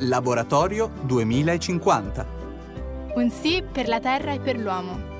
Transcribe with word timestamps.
Laboratorio 0.00 0.90
2050. 1.02 2.26
Un 3.14 3.30
sì 3.30 3.62
per 3.70 3.88
la 3.88 4.00
Terra 4.00 4.32
e 4.32 4.40
per 4.40 4.58
l'uomo. 4.58 5.10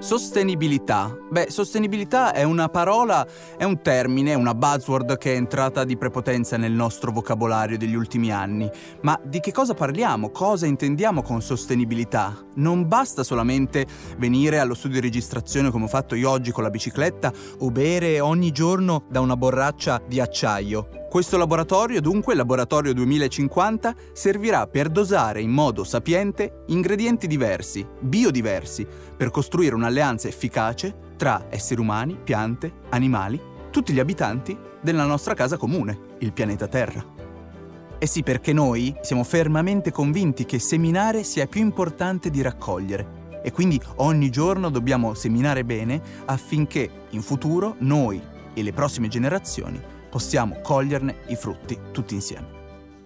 Sostenibilità. 0.00 1.14
Beh, 1.30 1.50
sostenibilità 1.50 2.32
è 2.32 2.42
una 2.42 2.68
parola, 2.70 3.26
è 3.56 3.64
un 3.64 3.82
termine, 3.82 4.34
una 4.34 4.54
buzzword 4.54 5.18
che 5.18 5.34
è 5.34 5.36
entrata 5.36 5.84
di 5.84 5.98
prepotenza 5.98 6.56
nel 6.56 6.72
nostro 6.72 7.12
vocabolario 7.12 7.76
degli 7.76 7.94
ultimi 7.94 8.32
anni. 8.32 8.68
Ma 9.02 9.20
di 9.22 9.40
che 9.40 9.52
cosa 9.52 9.74
parliamo? 9.74 10.30
Cosa 10.30 10.66
intendiamo 10.66 11.22
con 11.22 11.42
sostenibilità? 11.42 12.34
Non 12.60 12.86
basta 12.86 13.24
solamente 13.24 13.86
venire 14.18 14.58
allo 14.58 14.74
studio 14.74 15.00
di 15.00 15.06
registrazione 15.06 15.70
come 15.70 15.84
ho 15.84 15.88
fatto 15.88 16.14
io 16.14 16.28
oggi 16.28 16.52
con 16.52 16.62
la 16.62 16.68
bicicletta 16.70 17.32
o 17.60 17.70
bere 17.70 18.20
ogni 18.20 18.52
giorno 18.52 19.04
da 19.08 19.20
una 19.20 19.34
borraccia 19.34 20.00
di 20.06 20.20
acciaio. 20.20 21.06
Questo 21.08 21.38
laboratorio, 21.38 22.02
dunque, 22.02 22.34
il 22.34 22.38
Laboratorio 22.38 22.92
2050, 22.92 23.94
servirà 24.12 24.66
per 24.66 24.90
dosare 24.90 25.40
in 25.40 25.50
modo 25.50 25.84
sapiente 25.84 26.64
ingredienti 26.66 27.26
diversi, 27.26 27.84
biodiversi, 27.98 28.86
per 29.16 29.30
costruire 29.30 29.74
un'alleanza 29.74 30.28
efficace 30.28 30.94
tra 31.16 31.46
esseri 31.48 31.80
umani, 31.80 32.16
piante, 32.22 32.72
animali, 32.90 33.40
tutti 33.70 33.92
gli 33.92 34.00
abitanti 34.00 34.56
della 34.80 35.04
nostra 35.04 35.34
casa 35.34 35.56
comune, 35.56 35.98
il 36.18 36.32
pianeta 36.32 36.68
Terra. 36.68 37.19
E 38.02 38.06
sì, 38.06 38.22
perché 38.22 38.54
noi 38.54 38.96
siamo 39.02 39.24
fermamente 39.24 39.92
convinti 39.92 40.46
che 40.46 40.58
seminare 40.58 41.22
sia 41.22 41.46
più 41.46 41.60
importante 41.60 42.30
di 42.30 42.40
raccogliere. 42.40 43.18
E 43.44 43.52
quindi 43.52 43.78
ogni 43.96 44.30
giorno 44.30 44.70
dobbiamo 44.70 45.12
seminare 45.12 45.66
bene 45.66 46.00
affinché 46.24 46.88
in 47.10 47.20
futuro 47.20 47.76
noi 47.80 48.18
e 48.54 48.62
le 48.62 48.72
prossime 48.72 49.08
generazioni 49.08 49.78
possiamo 50.08 50.60
coglierne 50.62 51.24
i 51.26 51.36
frutti 51.36 51.78
tutti 51.92 52.14
insieme. 52.14 52.58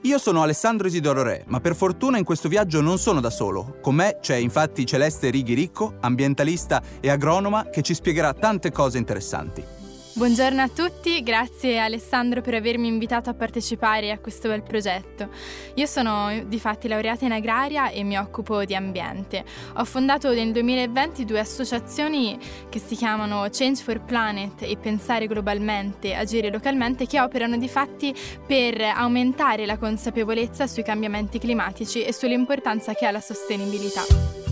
Io 0.02 0.18
sono 0.18 0.42
Alessandro 0.42 0.86
Isidoro 0.86 1.24
Re, 1.24 1.42
ma 1.48 1.58
per 1.58 1.74
fortuna 1.74 2.18
in 2.18 2.24
questo 2.24 2.48
viaggio 2.48 2.80
non 2.80 2.98
sono 2.98 3.20
da 3.20 3.30
solo. 3.30 3.78
Con 3.80 3.96
me 3.96 4.18
c'è 4.20 4.36
infatti 4.36 4.86
Celeste 4.86 5.28
Righi 5.30 5.54
Ricco, 5.54 5.94
ambientalista 5.98 6.80
e 7.00 7.10
agronoma, 7.10 7.64
che 7.64 7.82
ci 7.82 7.94
spiegherà 7.94 8.32
tante 8.32 8.70
cose 8.70 8.98
interessanti. 8.98 9.82
Buongiorno 10.16 10.62
a 10.62 10.68
tutti, 10.68 11.24
grazie 11.24 11.80
Alessandro 11.80 12.40
per 12.40 12.54
avermi 12.54 12.86
invitato 12.86 13.30
a 13.30 13.34
partecipare 13.34 14.12
a 14.12 14.18
questo 14.20 14.46
bel 14.48 14.62
progetto. 14.62 15.28
Io 15.74 15.86
sono 15.86 16.30
di 16.46 16.60
fatti 16.60 16.86
laureata 16.86 17.24
in 17.24 17.32
agraria 17.32 17.88
e 17.88 18.04
mi 18.04 18.16
occupo 18.16 18.64
di 18.64 18.76
ambiente. 18.76 19.44
Ho 19.74 19.84
fondato 19.84 20.32
nel 20.32 20.52
2020 20.52 21.24
due 21.24 21.40
associazioni 21.40 22.38
che 22.68 22.78
si 22.78 22.94
chiamano 22.94 23.48
Change 23.50 23.82
for 23.82 24.04
Planet 24.04 24.62
e 24.62 24.76
Pensare 24.76 25.26
globalmente, 25.26 26.14
agire 26.14 26.48
localmente, 26.48 27.08
che 27.08 27.20
operano 27.20 27.56
di 27.56 27.68
fatti 27.68 28.14
per 28.46 28.80
aumentare 28.82 29.66
la 29.66 29.78
consapevolezza 29.78 30.68
sui 30.68 30.84
cambiamenti 30.84 31.40
climatici 31.40 32.04
e 32.04 32.12
sull'importanza 32.12 32.94
che 32.94 33.04
ha 33.04 33.10
la 33.10 33.20
sostenibilità. 33.20 34.43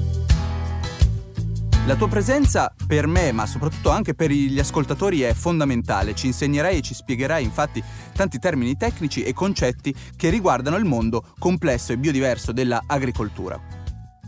La 1.93 1.99
tua 1.99 2.09
presenza 2.09 2.73
per 2.87 3.07
me, 3.07 3.33
ma 3.33 3.45
soprattutto 3.45 3.91
anche 3.91 4.15
per 4.15 4.31
gli 4.31 4.59
ascoltatori, 4.59 5.21
è 5.21 5.35
fondamentale. 5.35 6.15
Ci 6.15 6.25
insegnerai 6.27 6.79
e 6.79 6.81
ci 6.81 6.95
spiegherai 6.95 7.45
infatti 7.45 7.85
tanti 8.15 8.39
termini 8.39 8.79
tecnici 8.79 9.23
e 9.23 9.35
concetti 9.35 9.95
che 10.17 10.31
riguardano 10.31 10.77
il 10.77 10.87
mondo 10.87 11.23
complesso 11.39 11.93
e 11.93 11.99
biodiverso 11.99 12.53
dell'agricoltura. 12.53 13.61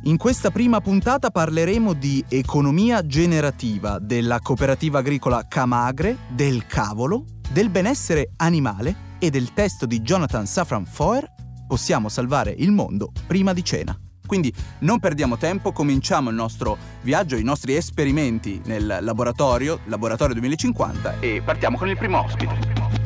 In 0.03 0.19
questa 0.19 0.51
prima 0.51 0.83
puntata 0.83 1.31
parleremo 1.31 1.95
di 1.95 2.23
economia 2.29 3.07
generativa, 3.07 3.98
della 3.98 4.41
cooperativa 4.41 4.98
agricola 4.98 5.47
Camagre, 5.48 6.19
del 6.29 6.67
cavolo, 6.67 7.25
del 7.51 7.70
benessere 7.70 8.33
animale 8.36 9.13
e 9.19 9.31
del 9.31 9.55
testo 9.55 9.86
di 9.86 10.02
Jonathan 10.02 10.45
Safran 10.45 10.85
Foer 10.85 11.33
Possiamo 11.67 12.11
salvare 12.11 12.55
il 12.58 12.73
mondo 12.73 13.11
prima 13.27 13.55
di 13.55 13.64
cena. 13.64 13.98
Quindi 14.27 14.52
non 14.80 15.01
perdiamo 15.01 15.36
tempo, 15.36 15.73
cominciamo 15.73 16.30
il 16.30 16.36
nostro 16.36 16.77
viaggio, 17.02 17.36
i 17.36 17.42
nostri 17.42 17.74
esperimenti 17.74 18.61
nel 18.64 18.98
laboratorio, 19.01 19.80
Laboratorio 19.85 20.35
2050 20.35 21.20
e 21.20 21.42
partiamo 21.45 21.77
con 21.77 21.89
il 21.89 21.96
primo 21.96 22.24
ospite. 22.24 23.04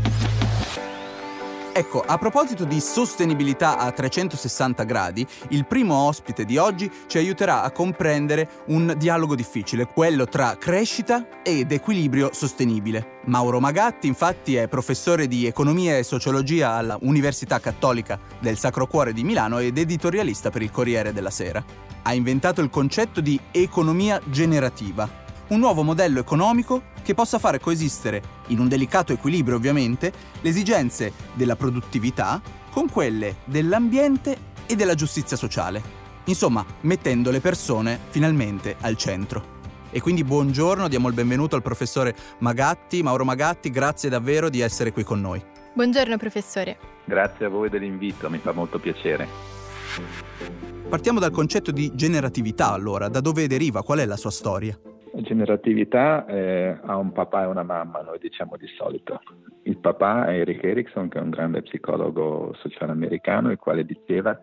Ecco, 1.79 2.03
a 2.05 2.19
proposito 2.19 2.65
di 2.65 2.81
sostenibilità 2.81 3.79
a 3.79 3.93
360 3.93 4.83
gradi, 4.83 5.25
il 5.51 5.65
primo 5.65 5.95
ospite 5.95 6.45
di 6.45 6.57
oggi 6.57 6.91
ci 7.07 7.19
aiuterà 7.19 7.63
a 7.63 7.71
comprendere 7.71 8.49
un 8.67 8.97
dialogo 8.99 9.37
difficile, 9.37 9.87
quello 9.87 10.27
tra 10.27 10.57
crescita 10.59 11.41
ed 11.45 11.71
equilibrio 11.71 12.31
sostenibile. 12.33 13.21
Mauro 13.27 13.61
Magatti, 13.61 14.09
infatti, 14.09 14.57
è 14.57 14.67
professore 14.67 15.29
di 15.29 15.47
economia 15.47 15.97
e 15.97 16.03
sociologia 16.03 16.73
alla 16.73 16.99
Università 17.03 17.61
Cattolica 17.61 18.19
del 18.41 18.59
Sacro 18.59 18.89
Cuore 18.89 19.13
di 19.13 19.23
Milano 19.23 19.61
ed 19.61 19.79
editorialista 19.79 20.51
per 20.51 20.63
il 20.63 20.73
Corriere 20.73 21.13
della 21.13 21.31
Sera. 21.31 21.65
Ha 22.03 22.13
inventato 22.13 22.61
il 22.61 22.71
concetto 22.71 23.21
di 23.21 23.39
economia 23.53 24.21
generativa, 24.25 25.09
un 25.49 25.61
nuovo 25.61 25.83
modello 25.83 26.19
economico 26.19 26.83
che 27.03 27.15
possa 27.15 27.39
fare 27.39 27.59
coesistere, 27.59 28.23
in 28.49 28.59
un 28.59 28.69
delicato 28.69 29.13
equilibrio 29.13 29.57
ovviamente, 29.57 30.13
le 30.41 30.49
esigenze 30.49 31.13
della 31.35 31.57
produttività 31.57 32.41
con 32.71 32.91
quelle 32.91 33.37
dell'ambiente 33.45 34.37
e 34.67 34.77
della 34.77 34.95
giustizia 34.95 35.37
sociale. 35.37 35.97
Insomma, 36.25 36.65
mettendo 36.83 37.31
le 37.31 37.41
persone 37.41 37.99
finalmente 38.11 38.77
al 38.81 38.97
centro. 38.97 39.57
E 39.91 40.03
quindi 40.03 40.23
buongiorno, 40.23 40.87
diamo 40.87 41.09
il 41.09 41.15
benvenuto 41.15 41.57
al 41.57 41.63
professore 41.63 42.15
Magatti, 42.41 43.03
Mauro 43.03 43.25
Magatti, 43.25 43.71
grazie 43.71 44.11
davvero 44.11 44.51
di 44.51 44.61
essere 44.61 44.93
qui 44.93 45.03
con 45.03 45.21
noi. 45.21 45.43
Buongiorno 45.73 46.19
professore. 46.19 46.77
Grazie 47.07 47.47
a 47.47 47.49
voi 47.49 47.71
dell'invito, 47.71 48.29
mi 48.29 48.37
fa 48.39 48.53
molto 48.53 48.79
piacere. 48.79 49.27
Partiamo 50.91 51.19
dal 51.21 51.31
concetto 51.31 51.71
di 51.71 51.93
generatività 51.95 52.71
allora, 52.71 53.09
da 53.09 53.21
dove 53.21 53.47
deriva, 53.47 53.83
qual 53.83 54.01
è 54.01 54.05
la 54.05 54.17
sua 54.17 54.31
storia? 54.31 54.79
Generatività 55.23 56.27
eh, 56.27 56.79
ha 56.83 56.97
un 56.97 57.13
papà 57.13 57.43
e 57.43 57.47
una 57.47 57.63
mamma, 57.63 58.01
noi 58.03 58.19
diciamo 58.19 58.57
di 58.57 58.67
solito. 58.69 59.21
Il 59.63 59.79
papà 59.79 60.27
è 60.27 60.39
Eric 60.39 60.63
Erickson, 60.63 61.09
che 61.09 61.19
è 61.19 61.23
un 61.23 61.31
grande 61.31 61.63
psicologo 61.63 62.55
sociale 62.59 62.93
americano, 62.93 63.51
il 63.51 63.59
quale 63.59 63.85
diceva 63.85 64.39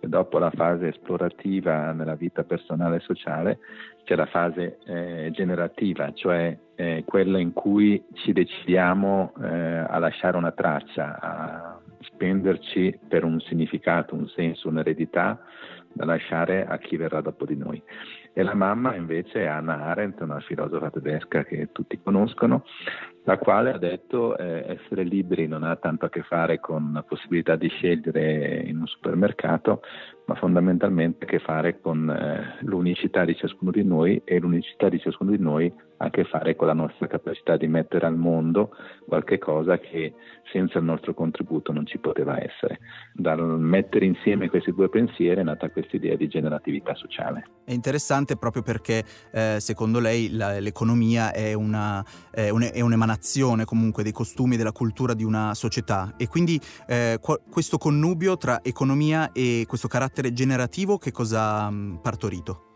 che 0.00 0.08
dopo 0.08 0.38
la 0.38 0.50
fase 0.50 0.88
esplorativa 0.88 1.92
nella 1.92 2.14
vita 2.14 2.44
personale 2.44 2.96
e 2.96 3.00
sociale 3.00 3.58
c'è 4.04 4.16
la 4.16 4.26
fase 4.26 4.78
eh, 4.84 5.30
generativa, 5.32 6.12
cioè 6.12 6.56
eh, 6.74 7.04
quella 7.06 7.38
in 7.38 7.52
cui 7.52 8.04
ci 8.14 8.32
decidiamo 8.32 9.32
eh, 9.42 9.46
a 9.46 9.98
lasciare 9.98 10.36
una 10.36 10.52
traccia, 10.52 11.18
a 11.20 11.80
spenderci 12.00 13.00
per 13.08 13.24
un 13.24 13.40
significato, 13.40 14.14
un 14.14 14.28
senso, 14.28 14.68
un'eredità 14.68 15.40
da 15.92 16.04
lasciare 16.04 16.66
a 16.66 16.76
chi 16.78 16.96
verrà 16.96 17.20
dopo 17.20 17.46
di 17.46 17.56
noi. 17.56 17.82
E 18.36 18.42
la 18.42 18.54
mamma 18.54 18.96
invece 18.96 19.42
è 19.42 19.46
Anna 19.46 19.84
Arendt, 19.84 20.20
una 20.20 20.40
filosofa 20.40 20.90
tedesca 20.90 21.44
che 21.44 21.68
tutti 21.70 22.00
conoscono, 22.02 22.64
la 23.22 23.38
quale 23.38 23.72
ha 23.72 23.78
detto 23.78 24.36
eh, 24.36 24.76
essere 24.76 25.04
liberi 25.04 25.46
non 25.46 25.62
ha 25.62 25.76
tanto 25.76 26.06
a 26.06 26.08
che 26.08 26.22
fare 26.22 26.58
con 26.58 26.90
la 26.92 27.04
possibilità 27.04 27.54
di 27.54 27.68
scegliere 27.68 28.56
in 28.66 28.80
un 28.80 28.86
supermercato, 28.86 29.82
ma 30.26 30.34
fondamentalmente 30.36 31.24
a 31.24 31.28
che 31.28 31.38
fare 31.38 31.80
con 31.80 32.08
eh, 32.08 32.58
l'unicità 32.62 33.24
di 33.24 33.36
ciascuno 33.36 33.70
di 33.70 33.84
noi 33.84 34.20
e 34.24 34.38
l'unicità 34.38 34.88
di 34.88 34.98
ciascuno 34.98 35.30
di 35.30 35.38
noi 35.38 35.72
ha 35.98 36.06
a 36.06 36.10
che 36.10 36.24
fare 36.24 36.56
con 36.56 36.66
la 36.66 36.72
nostra 36.72 37.06
capacità 37.06 37.56
di 37.56 37.66
mettere 37.66 38.06
al 38.06 38.16
mondo 38.16 38.70
qualche 39.06 39.38
cosa 39.38 39.78
che 39.78 40.14
senza 40.52 40.78
il 40.78 40.84
nostro 40.84 41.14
contributo 41.14 41.72
non 41.72 41.86
ci 41.86 41.98
poteva 41.98 42.42
essere. 42.42 42.78
Dal 43.12 43.40
mettere 43.58 44.04
insieme 44.04 44.48
questi 44.48 44.72
due 44.72 44.88
pensieri 44.88 45.40
è 45.40 45.44
nata 45.44 45.70
questa 45.70 45.96
idea 45.96 46.16
di 46.16 46.28
generatività 46.28 46.94
sociale. 46.94 47.48
È 47.64 47.72
interessante 47.72 48.36
proprio 48.36 48.62
perché 48.62 49.04
eh, 49.32 49.56
secondo 49.58 49.98
lei 50.00 50.30
la, 50.30 50.58
l'economia 50.60 51.32
è, 51.32 51.54
una, 51.54 52.04
è, 52.30 52.50
un, 52.50 52.68
è, 52.72 52.80
un'emanazione 52.80 53.64
comunque 53.64 54.02
dei 54.02 54.12
costumi 54.12 54.54
e 54.54 54.56
della 54.58 54.72
cultura 54.72 55.14
di 55.14 55.24
una 55.24 55.54
società 55.54 56.14
e 56.16 56.28
quindi 56.28 56.60
eh, 56.86 57.18
qu- 57.20 57.40
questo 57.50 57.78
connubio 57.78 58.36
tra 58.36 58.62
economia 58.62 59.32
e 59.32 59.64
questo 59.66 59.88
carattere 59.88 60.13
generativo 60.32 60.98
che 60.98 61.12
cosa 61.12 61.64
ha 61.64 61.72
partorito? 62.00 62.72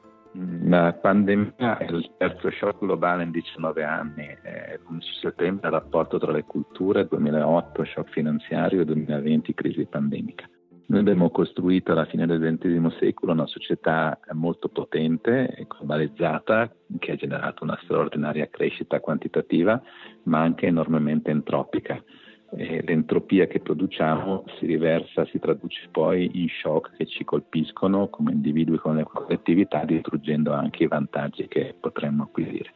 La 0.64 0.92
pandemia 0.92 1.78
è 1.78 1.90
il 1.90 2.12
terzo 2.18 2.50
shock 2.50 2.78
globale 2.80 3.22
in 3.24 3.30
19 3.30 3.82
anni, 3.82 4.26
l'11 4.26 5.00
settembre 5.20 5.68
il 5.68 5.74
rapporto 5.74 6.18
tra 6.18 6.32
le 6.32 6.44
culture, 6.44 7.08
2008 7.08 7.84
shock 7.84 8.10
finanziario 8.10 8.82
e 8.82 8.84
2020 8.84 9.54
crisi 9.54 9.86
pandemica. 9.86 10.48
Noi 10.88 11.00
abbiamo 11.00 11.30
costruito 11.30 11.92
alla 11.92 12.06
fine 12.06 12.26
del 12.26 12.40
XX 12.40 12.96
secolo 12.98 13.32
una 13.32 13.46
società 13.46 14.18
molto 14.32 14.68
potente 14.68 15.48
e 15.54 15.66
globalizzata 15.66 16.72
che 16.98 17.12
ha 17.12 17.16
generato 17.16 17.64
una 17.64 17.78
straordinaria 17.82 18.48
crescita 18.48 18.98
quantitativa 19.00 19.80
ma 20.24 20.40
anche 20.40 20.66
enormemente 20.66 21.30
entropica 21.30 22.02
e 22.50 22.82
l'entropia 22.82 23.46
che 23.46 23.60
produciamo 23.60 24.44
si 24.58 24.66
riversa, 24.66 25.26
si 25.26 25.38
traduce 25.38 25.88
poi 25.90 26.30
in 26.40 26.48
shock 26.48 26.96
che 26.96 27.06
ci 27.06 27.24
colpiscono 27.24 28.08
come 28.08 28.32
individui, 28.32 28.78
come 28.78 29.04
collettività, 29.04 29.84
distruggendo 29.84 30.52
anche 30.52 30.84
i 30.84 30.88
vantaggi 30.88 31.46
che 31.46 31.74
potremmo 31.78 32.24
acquisire. 32.24 32.72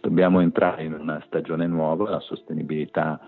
Dobbiamo 0.00 0.40
entrare 0.40 0.84
in 0.84 0.94
una 0.94 1.22
stagione 1.26 1.66
nuova, 1.66 2.08
la 2.08 2.20
sostenibilità 2.20 3.20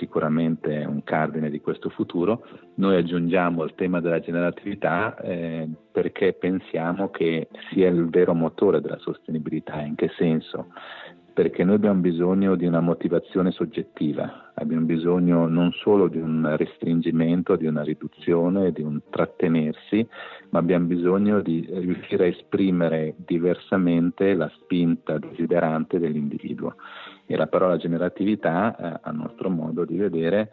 sicuramente 0.00 0.80
è 0.80 0.84
un 0.84 1.02
cardine 1.04 1.50
di 1.50 1.60
questo 1.60 1.90
futuro. 1.90 2.46
Noi 2.74 2.96
aggiungiamo 2.96 3.62
il 3.64 3.74
tema 3.74 4.00
della 4.00 4.20
generatività 4.20 5.16
eh, 5.16 5.68
perché 5.92 6.32
pensiamo 6.32 7.10
che 7.10 7.48
sia 7.70 7.88
il 7.88 8.08
vero 8.08 8.34
motore 8.34 8.80
della 8.80 8.98
sostenibilità. 8.98 9.80
In 9.82 9.96
che 9.96 10.10
senso? 10.16 10.68
Perché 11.32 11.64
noi 11.64 11.76
abbiamo 11.76 12.00
bisogno 12.00 12.54
di 12.54 12.66
una 12.66 12.80
motivazione 12.80 13.50
soggettiva, 13.50 14.52
abbiamo 14.54 14.84
bisogno 14.84 15.46
non 15.46 15.72
solo 15.72 16.08
di 16.08 16.18
un 16.18 16.54
restringimento, 16.56 17.56
di 17.56 17.66
una 17.66 17.82
riduzione, 17.82 18.72
di 18.72 18.82
un 18.82 19.00
trattenersi, 19.10 20.06
ma 20.50 20.58
abbiamo 20.58 20.86
bisogno 20.86 21.40
di 21.40 21.66
riuscire 21.70 22.24
a 22.24 22.28
esprimere 22.28 23.14
diversamente 23.16 24.34
la 24.34 24.50
spinta 24.60 25.18
desiderante 25.18 25.98
dell'individuo. 25.98 26.74
E 27.26 27.36
la 27.36 27.46
parola 27.46 27.76
generatività, 27.76 28.76
eh, 28.76 29.00
a 29.02 29.10
nostro 29.12 29.50
modo 29.50 29.84
di 29.84 29.96
vedere, 29.96 30.50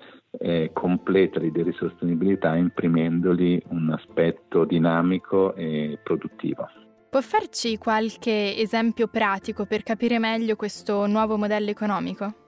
completa 0.72 1.40
l'idea 1.40 1.64
di 1.64 1.72
sostenibilità 1.72 2.56
imprimendogli 2.56 3.60
un 3.70 3.90
aspetto 3.90 4.66
dinamico 4.66 5.56
e 5.56 5.98
produttivo. 6.04 6.68
Può 7.10 7.22
farci 7.22 7.78
qualche 7.78 8.58
esempio 8.58 9.08
pratico 9.08 9.66
per 9.66 9.82
capire 9.82 10.20
meglio 10.20 10.58
questo 10.58 11.08
nuovo 11.08 11.38
modello 11.38 11.70
economico? 11.70 12.46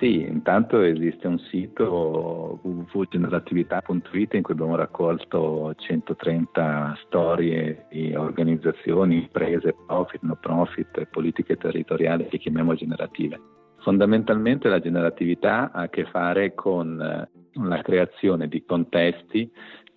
Sì, 0.00 0.22
intanto 0.22 0.80
esiste 0.80 1.28
un 1.28 1.38
sito 1.38 2.58
www.generatività.it 2.62 4.34
in 4.34 4.42
cui 4.42 4.54
abbiamo 4.54 4.74
raccolto 4.74 5.74
130 5.76 6.98
storie 7.04 7.86
di 7.90 8.12
organizzazioni, 8.14 9.16
imprese, 9.16 9.76
profit, 9.86 10.22
no 10.22 10.36
profit, 10.40 11.04
politiche 11.04 11.56
territoriali 11.56 12.26
che 12.26 12.38
chiamiamo 12.38 12.74
generative. 12.74 13.38
Fondamentalmente 13.82 14.68
la 14.68 14.80
generatività 14.80 15.70
ha 15.70 15.82
a 15.82 15.88
che 15.88 16.04
fare 16.06 16.54
con 16.54 17.00
eh, 17.00 17.28
la 17.52 17.82
creazione 17.82 18.48
di 18.48 18.64
contesti 18.64 19.50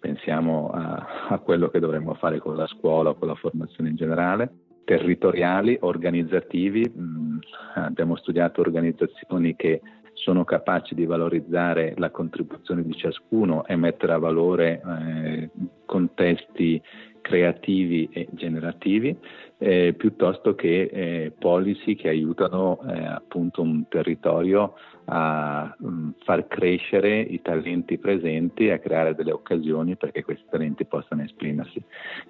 pensiamo 0.03 0.69
a, 0.69 1.29
a 1.29 1.39
quello 1.39 1.69
che 1.69 1.79
dovremmo 1.79 2.13
fare 2.15 2.39
con 2.39 2.57
la 2.57 2.67
scuola 2.67 3.11
o 3.11 3.15
con 3.15 3.29
la 3.29 3.35
formazione 3.35 3.87
in 3.87 3.95
generale, 3.95 4.51
territoriali, 4.83 5.77
organizzativi, 5.79 6.91
mm, 6.93 7.37
abbiamo 7.75 8.17
studiato 8.17 8.59
organizzazioni 8.59 9.55
che 9.55 9.79
sono 10.11 10.43
capaci 10.43 10.93
di 10.93 11.05
valorizzare 11.05 11.93
la 11.95 12.11
contribuzione 12.11 12.83
di 12.83 12.93
ciascuno 12.97 13.65
e 13.65 13.77
mettere 13.77 14.11
a 14.11 14.17
valore 14.17 14.81
eh, 14.85 15.49
contesti 15.85 16.81
creativi 17.23 18.09
e 18.11 18.27
generativi, 18.31 19.17
eh, 19.57 19.95
piuttosto 19.97 20.55
che 20.55 20.89
eh, 20.91 21.31
policy 21.39 21.95
che 21.95 22.09
aiutano 22.09 22.81
eh, 22.85 23.05
appunto 23.05 23.61
un 23.61 23.87
territorio 23.87 24.75
a 25.05 25.73
um, 25.79 26.13
far 26.23 26.47
crescere 26.47 27.19
i 27.19 27.41
talenti 27.41 27.97
presenti 27.97 28.67
e 28.67 28.73
a 28.73 28.79
creare 28.79 29.15
delle 29.15 29.31
occasioni 29.31 29.95
perché 29.95 30.23
questi 30.23 30.45
talenti 30.49 30.85
possano 30.85 31.23
esprimersi. 31.23 31.81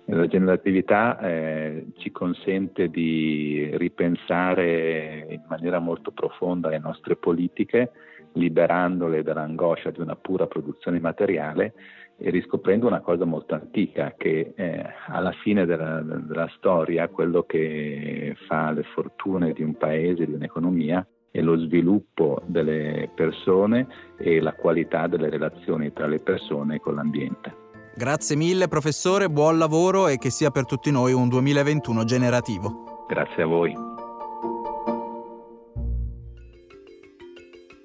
La 0.05 0.27
generatività 0.27 1.19
eh, 1.19 1.87
ci 1.97 2.11
consente 2.11 2.89
di 2.89 3.69
ripensare 3.73 5.25
in 5.29 5.41
maniera 5.47 5.79
molto 5.79 6.11
profonda 6.11 6.69
le 6.69 6.79
nostre 6.79 7.15
politiche, 7.15 7.91
liberandole 8.33 9.23
dall'angoscia 9.23 9.89
di 9.89 10.01
una 10.01 10.15
pura 10.15 10.45
produzione 10.45 10.99
materiale 10.99 11.73
e 12.17 12.29
riscoprendo 12.29 12.87
una 12.87 13.01
cosa 13.01 13.25
molto 13.25 13.55
antica, 13.55 14.13
che 14.17 14.53
eh, 14.55 14.85
alla 15.07 15.31
fine 15.43 15.65
della, 15.65 16.01
della 16.01 16.49
storia 16.55 17.07
quello 17.07 17.43
che 17.43 18.35
fa 18.47 18.71
le 18.71 18.83
fortune 18.93 19.53
di 19.53 19.63
un 19.63 19.75
paese, 19.75 20.25
di 20.25 20.33
un'economia, 20.33 21.05
e 21.35 21.41
lo 21.41 21.57
sviluppo 21.57 22.41
delle 22.45 23.09
persone 23.15 23.87
e 24.19 24.39
la 24.39 24.53
qualità 24.53 25.07
delle 25.07 25.29
relazioni 25.29 25.91
tra 25.91 26.05
le 26.05 26.19
persone 26.19 26.75
e 26.75 26.79
con 26.79 26.93
l'ambiente. 26.93 27.61
Grazie 27.95 28.35
mille 28.35 28.67
professore, 28.67 29.29
buon 29.29 29.57
lavoro 29.57 30.07
e 30.07 30.17
che 30.17 30.29
sia 30.29 30.51
per 30.51 30.65
tutti 30.65 30.91
noi 30.91 31.11
un 31.11 31.29
2021 31.29 32.03
generativo. 32.03 33.05
Grazie 33.07 33.43
a 33.43 33.45
voi. 33.47 33.92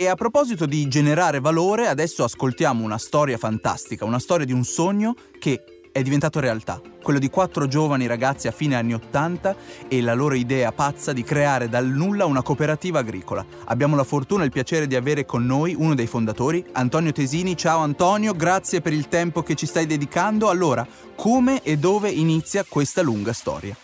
E 0.01 0.07
a 0.07 0.15
proposito 0.15 0.65
di 0.65 0.87
generare 0.87 1.41
valore, 1.41 1.89
adesso 1.89 2.23
ascoltiamo 2.23 2.85
una 2.85 2.99
storia 2.99 3.37
fantastica, 3.37 4.05
una 4.05 4.21
storia 4.21 4.47
di 4.47 4.53
un 4.53 4.63
sogno 4.63 5.17
che 5.41 5.65
è 5.91 6.03
diventato 6.03 6.39
realtà, 6.39 6.81
quello 7.03 7.19
di 7.19 7.29
quattro 7.29 7.67
giovani 7.67 8.07
ragazzi 8.07 8.47
a 8.47 8.53
fine 8.53 8.77
anni 8.77 8.95
Ottanta 8.95 9.57
e 9.89 10.01
la 10.01 10.15
loro 10.15 10.37
idea 10.37 10.71
pazza 10.71 11.13
di 11.13 11.25
creare 11.25 11.69
dal 11.69 11.87
nulla 11.87 12.27
una 12.27 12.43
cooperativa 12.43 13.01
agricola. 13.01 13.45
Abbiamo 13.65 13.97
la 13.97 14.05
fortuna 14.05 14.43
e 14.43 14.45
il 14.45 14.53
piacere 14.53 14.87
di 14.87 14.95
avere 14.95 15.25
con 15.25 15.45
noi 15.45 15.75
uno 15.77 15.97
dei 15.97 16.07
fondatori, 16.07 16.65
Antonio 16.75 17.11
Tesini. 17.11 17.57
Ciao 17.57 17.81
Antonio, 17.81 18.35
grazie 18.35 18.81
per 18.81 18.93
il 18.93 19.09
tempo 19.09 19.43
che 19.43 19.57
ci 19.57 19.67
stai 19.67 19.87
dedicando. 19.87 20.49
Allora, 20.49 20.87
come 21.17 21.61
e 21.65 21.77
dove 21.77 22.09
inizia 22.09 22.65
questa 22.69 23.03
lunga 23.03 23.33
storia? 23.33 23.75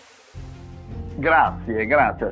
Grazie, 1.16 1.86
grazie. 1.86 2.30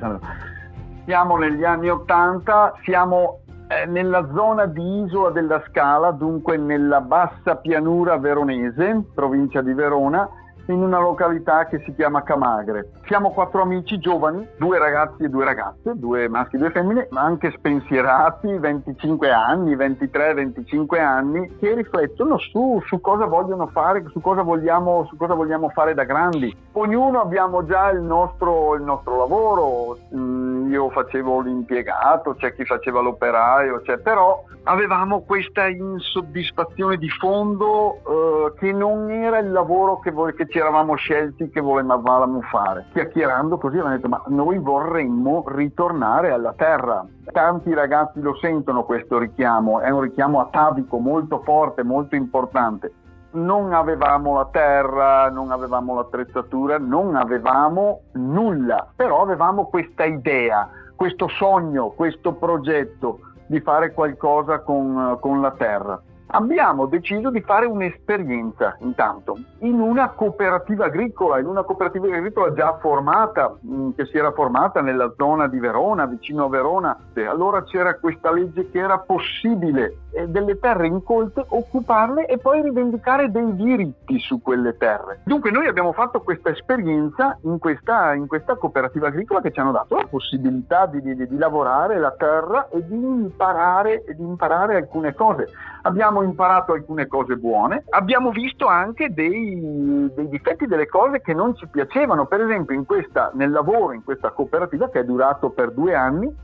Siamo 1.05 1.37
negli 1.37 1.65
anni 1.65 1.89
Ottanta, 1.89 2.79
siamo 2.85 3.42
eh, 3.73 3.87
nella 3.87 4.29
zona 4.35 4.67
di 4.67 5.03
Isola 5.03 5.31
della 5.31 5.63
Scala, 5.69 6.11
dunque 6.11 6.57
nella 6.57 7.01
bassa 7.01 7.57
pianura 7.57 8.19
veronese, 8.19 9.05
provincia 9.15 9.63
di 9.63 9.73
Verona, 9.73 10.29
in 10.67 10.83
una 10.83 10.99
località 10.99 11.67
che 11.67 11.81
si 11.85 11.95
chiama 11.95 12.23
Camagre. 12.23 12.91
Siamo 13.07 13.31
quattro 13.33 13.63
amici 13.63 13.99
giovani, 13.99 14.47
due 14.59 14.79
ragazzi 14.79 15.25
e 15.25 15.29
due 15.29 15.45
ragazze, 15.45 15.93
due 15.95 16.29
maschi 16.29 16.57
e 16.57 16.59
due 16.59 16.71
femmine, 16.71 17.09
ma 17.11 17.23
anche 17.23 17.51
spensierati, 17.57 18.57
25 18.59 19.31
anni, 19.31 19.75
23, 19.75 20.35
25 20.35 21.01
anni, 21.01 21.57
che 21.59 21.75
riflettono 21.75 22.39
su, 22.39 22.81
su 22.87 23.01
cosa 23.01 23.27
vogliono 23.27 23.67
fare, 23.69 24.05
su 24.11 24.21
cosa 24.21 24.43
vogliamo, 24.43 25.07
su 25.07 25.17
cosa 25.17 25.35
vogliamo 25.35 25.69
fare 25.71 25.95
da 25.95 26.05
grandi. 26.05 26.55
Ognuno 26.73 27.21
abbiamo 27.21 27.65
già 27.65 27.91
il 27.91 28.01
nostro, 28.01 28.75
il 28.75 28.83
nostro 28.83 29.19
lavoro, 29.19 29.99
mm, 30.15 30.42
io 30.73 30.91
facevo 30.91 31.41
l'impiegato, 31.41 32.35
c'è 32.35 32.55
chi 32.55 32.65
faceva 32.65 33.01
l'operaio, 33.01 33.81
c'è, 33.83 33.99
però 33.99 34.45
avevamo 34.65 35.23
questa 35.23 35.69
insoddisfazione 35.69 36.97
di 36.97 37.09
fondo 37.09 37.97
eh, 37.97 38.53
che 38.59 38.73
non 38.73 39.11
era 39.11 39.39
il 39.39 39.51
lavoro 39.51 39.99
che, 40.01 40.13
che 40.37 40.49
ci 40.49 40.59
eravamo 40.59 40.95
scelti 40.95 41.51
che 41.51 41.61
volevamo 41.61 42.41
fare. 42.51 42.87
Chiacchierando 42.93 43.59
così 43.59 43.77
abbiamo 43.77 43.97
detto 43.97 44.09
ma 44.09 44.23
noi 44.29 44.59
vorremmo 44.59 45.45
ritornare 45.49 46.31
alla 46.31 46.55
terra. 46.55 47.05
Tanti 47.31 47.73
ragazzi 47.73 48.21
lo 48.21 48.35
sentono 48.37 48.85
questo 48.85 49.19
richiamo, 49.19 49.81
è 49.81 49.91
un 49.91 50.01
richiamo 50.01 50.41
atavico 50.41 50.99
molto 50.99 51.41
forte, 51.43 51.83
molto 51.83 52.17
importante. 52.17 52.93
Non 53.33 53.73
avevamo 53.73 54.35
la 54.37 54.49
terra, 54.51 55.31
non 55.31 55.51
avevamo 55.51 55.95
l'attrezzatura, 55.95 56.79
non 56.79 57.17
avevamo 57.17 58.03
nulla, 58.13 58.87
però 58.95 59.23
avevamo 59.23 59.67
questa 59.67 60.05
idea, 60.05 60.69
questo 60.95 61.29
sogno, 61.29 61.91
questo 61.91 62.35
progetto 62.35 63.21
di 63.47 63.61
fare 63.61 63.93
qualcosa 63.93 64.61
con, 64.61 65.17
con 65.21 65.41
la 65.41 65.51
terra 65.53 66.01
abbiamo 66.33 66.87
deciso 66.87 67.31
di 67.31 67.41
fare 67.41 67.67
un'esperienza 67.67 68.77
intanto 68.81 69.39
in 69.61 69.81
una 69.81 70.11
cooperativa 70.11 70.87
agricola, 70.87 71.39
in 71.39 71.47
una 71.47 71.63
cooperativa 71.63 72.07
agricola 72.07 72.53
già 72.53 72.77
formata, 72.81 73.57
mm, 73.65 73.91
che 73.97 74.07
si 74.07 74.17
era 74.17 74.33
formata 74.33 74.81
nella 74.81 75.13
zona 75.17 75.47
di 75.47 75.59
Verona, 75.59 76.07
vicino 76.07 76.45
a 76.45 76.49
Verona. 76.49 76.99
Allora 77.15 77.63
c'era 77.65 77.99
questa 77.99 78.33
legge 78.33 78.71
che 78.71 78.79
era 78.79 78.99
possibile 78.99 79.97
eh, 80.13 80.27
delle 80.29 80.59
terre 80.59 80.87
incolte 80.87 81.45
occuparle 81.47 82.27
e 82.27 82.39
poi 82.39 82.63
rivendicare 82.63 83.31
dei 83.31 83.55
diritti 83.55 84.19
su 84.19 84.41
quelle 84.43 84.77
terre. 84.77 85.21
Dunque 85.25 85.51
noi 85.51 85.67
abbiamo 85.67 85.93
fatto 85.93 86.21
questa 86.21 86.51
esperienza 86.51 87.39
in 87.43 87.59
questa, 87.59 88.15
in 88.15 88.27
questa 88.27 88.57
cooperativa 88.57 89.09
agricola 89.09 89.41
che 89.41 89.53
ci 89.53 89.61
hanno 89.61 89.73
dato 89.73 89.97
la 89.97 90.07
possibilità 90.09 90.87
di, 90.87 91.01
di, 91.01 91.15
di 91.15 91.39
lavorare 91.39 91.99
la 91.99 92.13
terra 92.13 92.69
e 92.69 92.85
di 92.85 92.95
imparare, 92.95 94.05
di 94.09 94.23
imparare 94.23 94.77
alcune 94.77 95.15
cose 95.15 95.49
abbiamo 95.83 96.22
imparato 96.23 96.73
alcune 96.73 97.07
cose 97.07 97.37
buone, 97.37 97.85
abbiamo 97.91 98.31
visto 98.31 98.67
anche 98.67 99.13
dei, 99.13 100.11
dei 100.15 100.29
difetti, 100.29 100.67
delle 100.67 100.87
cose 100.87 101.21
che 101.21 101.35
non 101.35 101.55
ci 101.57 101.67
piacevano. 101.69 102.27
Per 102.27 102.41
esempio 102.41 102.83
questa, 102.85 103.31
nel 103.35 103.51
lavoro 103.51 103.93
in 103.93 104.05
questa 104.05 104.31
cooperativa 104.31 104.89
che 104.89 105.01
è 105.01 105.05
durato 105.05 105.51
per 105.51 105.73
due 105.73 105.95
anni, 105.95 106.35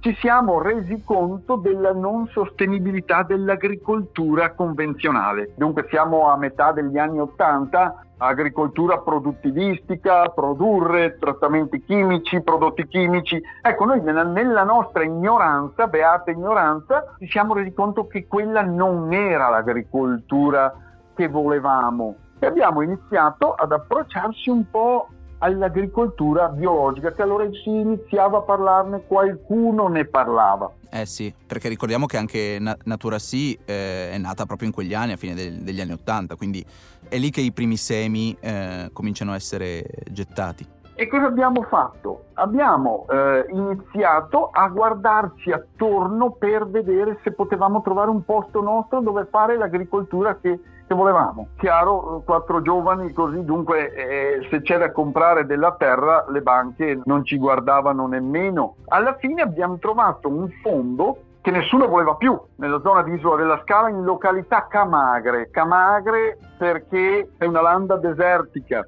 ci 0.00 0.14
siamo 0.20 0.60
resi 0.60 1.02
conto 1.04 1.56
della 1.56 1.92
non 1.92 2.28
sostenibilità 2.28 3.22
dell'agricoltura 3.22 4.52
convenzionale. 4.52 5.52
Dunque 5.56 5.86
siamo 5.88 6.30
a 6.30 6.36
metà 6.36 6.72
degli 6.72 6.96
anni 6.96 7.18
Ottanta, 7.18 8.05
agricoltura 8.18 8.98
produttivistica, 8.98 10.28
produrre 10.28 11.18
trattamenti 11.18 11.82
chimici, 11.82 12.40
prodotti 12.42 12.86
chimici. 12.86 13.40
Ecco, 13.62 13.84
noi 13.84 14.00
nella, 14.00 14.64
nostra 14.64 15.02
ignoranza, 15.02 15.86
beata 15.86 16.30
ignoranza, 16.30 17.14
ci 17.18 17.28
siamo 17.28 17.54
resi 17.54 17.72
conto 17.72 18.06
che 18.06 18.26
quella 18.26 18.62
non 18.62 19.12
era 19.12 19.48
l'agricoltura 19.48 20.74
che 21.14 21.28
volevamo 21.28 22.16
e 22.38 22.46
abbiamo 22.46 22.82
iniziato 22.82 23.54
ad 23.54 23.72
approcciarci 23.72 24.50
un 24.50 24.68
po' 24.70 25.08
all'agricoltura 25.38 26.48
biologica, 26.48 27.12
che 27.12 27.22
allora 27.22 27.44
si 27.50 27.68
iniziava 27.68 28.38
a 28.38 28.42
parlarne, 28.42 29.02
qualcuno 29.06 29.88
ne 29.88 30.04
parlava. 30.04 30.70
Eh 30.90 31.06
sì, 31.06 31.32
perché 31.46 31.68
ricordiamo 31.68 32.06
che 32.06 32.16
anche 32.16 32.58
Natura 32.84 33.18
Sì 33.18 33.58
eh, 33.64 34.10
è 34.12 34.18
nata 34.18 34.46
proprio 34.46 34.68
in 34.68 34.74
quegli 34.74 34.94
anni, 34.94 35.12
a 35.12 35.16
fine 35.16 35.34
del, 35.34 35.58
degli 35.62 35.80
anni 35.80 35.92
Ottanta, 35.92 36.36
quindi 36.36 36.64
è 37.08 37.18
lì 37.18 37.30
che 37.30 37.40
i 37.40 37.52
primi 37.52 37.76
semi 37.76 38.36
eh, 38.40 38.90
cominciano 38.92 39.32
a 39.32 39.34
essere 39.34 39.84
gettati. 40.10 40.74
E 40.98 41.08
cosa 41.08 41.26
abbiamo 41.26 41.62
fatto? 41.64 42.24
Abbiamo 42.34 43.04
eh, 43.10 43.44
iniziato 43.50 44.48
a 44.50 44.66
guardarci 44.68 45.52
attorno 45.52 46.30
per 46.30 46.66
vedere 46.66 47.18
se 47.22 47.32
potevamo 47.32 47.82
trovare 47.82 48.08
un 48.08 48.24
posto 48.24 48.62
nostro 48.62 49.02
dove 49.02 49.26
fare 49.30 49.58
l'agricoltura 49.58 50.36
che, 50.36 50.58
che 50.86 50.94
volevamo. 50.94 51.48
Chiaro, 51.56 52.22
quattro 52.24 52.62
giovani 52.62 53.12
così, 53.12 53.44
dunque 53.44 53.92
eh, 53.92 54.46
se 54.50 54.62
c'è 54.62 54.78
da 54.78 54.92
comprare 54.92 55.46
della 55.46 55.74
terra 55.76 56.24
le 56.28 56.40
banche 56.40 57.00
non 57.04 57.24
ci 57.24 57.36
guardavano 57.36 58.06
nemmeno. 58.06 58.76
Alla 58.88 59.16
fine 59.16 59.42
abbiamo 59.42 59.78
trovato 59.78 60.28
un 60.28 60.48
fondo 60.62 61.18
che 61.40 61.50
nessuno 61.50 61.86
voleva 61.86 62.16
più 62.16 62.36
nella 62.56 62.80
zona 62.80 63.02
di 63.02 63.12
Isola 63.12 63.36
della 63.36 63.60
Scala 63.62 63.88
in 63.88 64.02
località 64.02 64.66
Camagre. 64.68 65.50
Camagre 65.50 66.38
perché 66.58 67.30
è 67.36 67.44
una 67.44 67.60
landa 67.60 67.96
desertica 67.96 68.86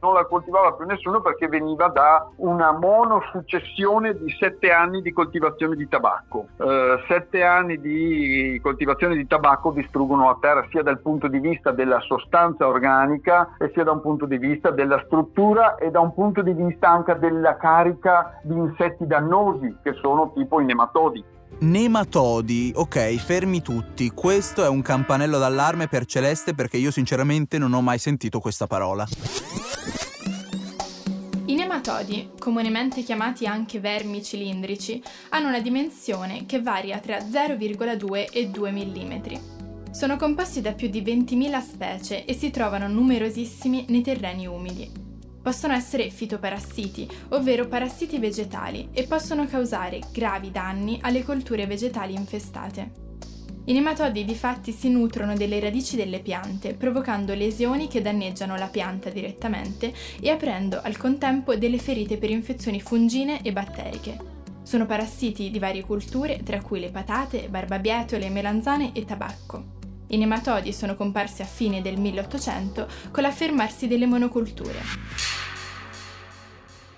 non 0.00 0.14
la 0.14 0.24
coltivava 0.24 0.72
più 0.72 0.86
nessuno 0.86 1.20
perché 1.20 1.48
veniva 1.48 1.88
da 1.88 2.28
una 2.36 2.72
monosuccessione 2.72 4.16
di 4.16 4.30
sette 4.38 4.70
anni 4.70 5.02
di 5.02 5.12
coltivazione 5.12 5.76
di 5.76 5.88
tabacco. 5.88 6.46
Eh, 6.56 7.04
sette 7.08 7.42
anni 7.42 7.80
di 7.80 8.58
coltivazione 8.62 9.16
di 9.16 9.26
tabacco 9.26 9.70
distruggono 9.70 10.26
la 10.26 10.38
terra 10.40 10.66
sia 10.70 10.82
dal 10.82 11.00
punto 11.00 11.28
di 11.28 11.38
vista 11.38 11.70
della 11.72 12.00
sostanza 12.00 12.66
organica 12.66 13.54
e 13.58 13.70
sia 13.72 13.84
da 13.84 13.92
un 13.92 14.00
punto 14.00 14.26
di 14.26 14.38
vista 14.38 14.70
della 14.70 15.02
struttura 15.06 15.76
e 15.76 15.90
da 15.90 16.00
un 16.00 16.14
punto 16.14 16.42
di 16.42 16.52
vista 16.52 16.88
anche 16.88 17.18
della 17.18 17.56
carica 17.56 18.38
di 18.42 18.54
insetti 18.54 19.06
dannosi 19.06 19.78
che 19.82 19.94
sono 19.94 20.32
tipo 20.32 20.60
i 20.60 20.64
nematodi. 20.64 21.36
Nematodi, 21.60 22.72
ok, 22.74 23.16
fermi 23.16 23.62
tutti. 23.62 24.10
Questo 24.10 24.64
è 24.64 24.68
un 24.68 24.80
campanello 24.80 25.38
d'allarme 25.38 25.88
per 25.88 26.04
Celeste 26.06 26.54
perché 26.54 26.76
io 26.76 26.90
sinceramente 26.90 27.58
non 27.58 27.72
ho 27.72 27.82
mai 27.82 27.98
sentito 27.98 28.38
questa 28.38 28.66
parola. 28.66 29.06
I 31.46 31.54
nematodi, 31.54 32.30
comunemente 32.38 33.02
chiamati 33.02 33.46
anche 33.46 33.80
vermi 33.80 34.22
cilindrici, 34.22 35.02
hanno 35.30 35.48
una 35.48 35.60
dimensione 35.60 36.44
che 36.46 36.60
varia 36.60 36.98
tra 36.98 37.18
0,2 37.18 38.26
e 38.30 38.48
2 38.48 38.70
mm. 38.70 39.90
Sono 39.90 40.16
composti 40.16 40.60
da 40.60 40.74
più 40.74 40.88
di 40.88 41.02
20.000 41.02 41.60
specie 41.62 42.24
e 42.24 42.34
si 42.34 42.50
trovano 42.50 42.86
numerosissimi 42.86 43.86
nei 43.88 44.02
terreni 44.02 44.46
umidi. 44.46 44.90
Possono 45.42 45.72
essere 45.74 46.10
fitoparassiti, 46.10 47.08
ovvero 47.30 47.66
parassiti 47.68 48.18
vegetali, 48.18 48.88
e 48.92 49.04
possono 49.04 49.46
causare 49.46 50.00
gravi 50.12 50.50
danni 50.50 50.98
alle 51.02 51.22
colture 51.22 51.66
vegetali 51.66 52.14
infestate. 52.14 53.06
I 53.68 53.72
nematodi 53.74 54.24
difatti 54.24 54.72
si 54.72 54.88
nutrono 54.88 55.34
delle 55.34 55.60
radici 55.60 55.94
delle 55.94 56.20
piante, 56.20 56.72
provocando 56.72 57.34
lesioni 57.34 57.86
che 57.86 58.00
danneggiano 58.00 58.56
la 58.56 58.68
pianta 58.68 59.10
direttamente 59.10 59.92
e 60.20 60.30
aprendo 60.30 60.80
al 60.82 60.96
contempo 60.96 61.54
delle 61.54 61.78
ferite 61.78 62.16
per 62.16 62.30
infezioni 62.30 62.80
fungine 62.80 63.42
e 63.42 63.52
batteriche. 63.52 64.16
Sono 64.62 64.86
parassiti 64.86 65.50
di 65.50 65.58
varie 65.58 65.84
culture, 65.84 66.42
tra 66.42 66.62
cui 66.62 66.80
le 66.80 66.90
patate, 66.90 67.48
barbabietole, 67.50 68.30
melanzane 68.30 68.92
e 68.94 69.04
tabacco. 69.04 69.77
I 70.08 70.16
nematodi 70.16 70.72
sono 70.72 70.94
comparsi 70.94 71.42
a 71.42 71.44
fine 71.44 71.82
del 71.82 71.98
1800 71.98 72.86
con 73.10 73.22
l'affermarsi 73.22 73.86
delle 73.88 74.06
monoculture. 74.06 74.78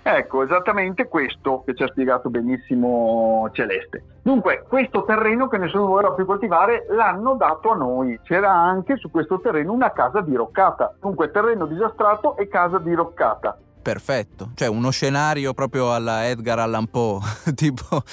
Ecco, 0.03 0.43
esattamente 0.43 1.07
questo 1.07 1.61
che 1.63 1.75
ci 1.75 1.83
ha 1.83 1.87
spiegato 1.87 2.29
benissimo 2.29 3.49
Celeste. 3.51 4.03
Dunque, 4.23 4.63
questo 4.67 5.03
terreno 5.03 5.47
che 5.47 5.57
nessuno 5.57 5.85
voleva 5.87 6.13
più 6.13 6.25
coltivare 6.25 6.87
l'hanno 6.89 7.35
dato 7.35 7.71
a 7.71 7.75
noi. 7.75 8.19
C'era 8.23 8.51
anche 8.51 8.97
su 8.97 9.11
questo 9.11 9.39
terreno 9.39 9.73
una 9.73 9.91
casa 9.91 10.21
diroccata. 10.21 10.95
Dunque, 10.99 11.29
terreno 11.31 11.65
disastrato 11.67 12.35
e 12.37 12.47
casa 12.47 12.79
diroccata. 12.79 13.57
Perfetto, 13.81 14.51
cioè 14.55 14.67
uno 14.67 14.91
scenario 14.91 15.53
proprio 15.53 15.93
alla 15.93 16.27
Edgar 16.27 16.59
Allan 16.59 16.87
Poe, 16.87 17.19
tipo... 17.55 18.03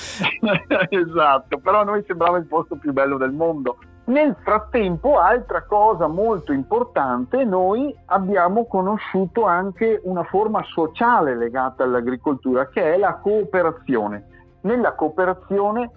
esatto, 0.88 1.59
però 1.59 1.81
a 1.81 1.85
noi 1.85 2.02
sembrava 2.07 2.38
il 2.38 2.47
posto 2.47 2.76
più 2.76 2.93
bello 2.93 3.19
del 3.19 3.33
mondo. 3.33 3.76
Nel 4.08 4.34
frattempo, 4.42 5.18
altra 5.18 5.64
cosa 5.64 6.06
molto 6.06 6.54
importante, 6.54 7.44
noi 7.44 7.94
abbiamo 8.06 8.64
conosciuto 8.64 9.44
anche 9.44 10.00
una 10.04 10.22
forma 10.24 10.62
sociale 10.62 11.36
legata 11.36 11.84
all'agricoltura, 11.84 12.68
che 12.68 12.94
è 12.94 12.96
la 12.96 13.16
cooperazione. 13.16 14.24
Nella 14.62 14.94
cooperazione 14.94 15.90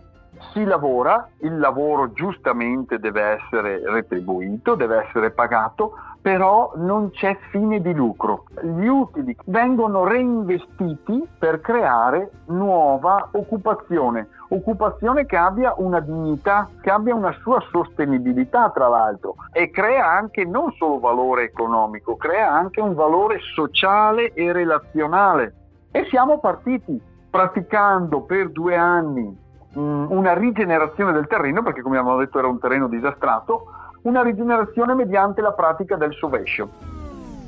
si 0.52 0.66
lavora, 0.66 1.30
il 1.38 1.58
lavoro 1.58 2.12
giustamente 2.12 3.00
deve 3.00 3.40
essere 3.40 3.82
retribuito, 3.90 4.76
deve 4.76 5.06
essere 5.06 5.32
pagato, 5.32 5.94
però 6.22 6.72
non 6.76 7.10
c'è 7.12 7.38
fine 7.50 7.82
di 7.82 7.94
lucro. 7.94 8.46
Gli 8.62 8.86
utili 8.86 9.36
vengono 9.46 10.06
reinvestiti 10.06 11.28
per 11.38 11.62
creare 11.62 12.30
nuova 12.48 13.30
occupazione, 13.32 14.28
occupazione 14.50 15.26
che 15.26 15.36
abbia 15.36 15.74
una 15.78 16.00
dignità, 16.00 16.70
che 16.82 16.92
abbia 16.92 17.16
una 17.16 17.34
sua 17.42 17.60
sostenibilità 17.72 18.70
tra 18.70 18.88
l'altro 18.88 19.36
e 19.52 19.72
crea 19.72 20.06
anche 20.06 20.46
non 20.46 20.72
solo 20.74 21.00
valore 21.00 21.44
economico, 21.44 22.16
crea 22.16 22.52
anche 22.52 22.82
un 22.82 22.94
valore 22.94 23.40
sociale 23.56 24.34
e 24.34 24.52
relazionale. 24.52 25.56
E 25.92 26.06
siamo 26.10 26.40
partiti 26.40 27.02
praticando 27.30 28.22
per 28.22 28.50
due 28.50 28.76
anni 28.76 29.36
mm, 29.78 30.06
una 30.10 30.34
rigenerazione 30.34 31.14
del 31.14 31.28
terreno, 31.28 31.64
perché 31.64 31.82
come 31.82 31.98
abbiamo 31.98 32.18
detto 32.18 32.38
era 32.38 32.48
un 32.48 32.60
terreno 32.60 32.88
disastrato, 32.88 33.66
una 34.04 34.24
rigenerazione 34.24 34.94
mediante 34.94 35.42
la 35.42 35.54
pratica 35.54 35.96
del 35.96 36.14
sovescio. 36.14 36.70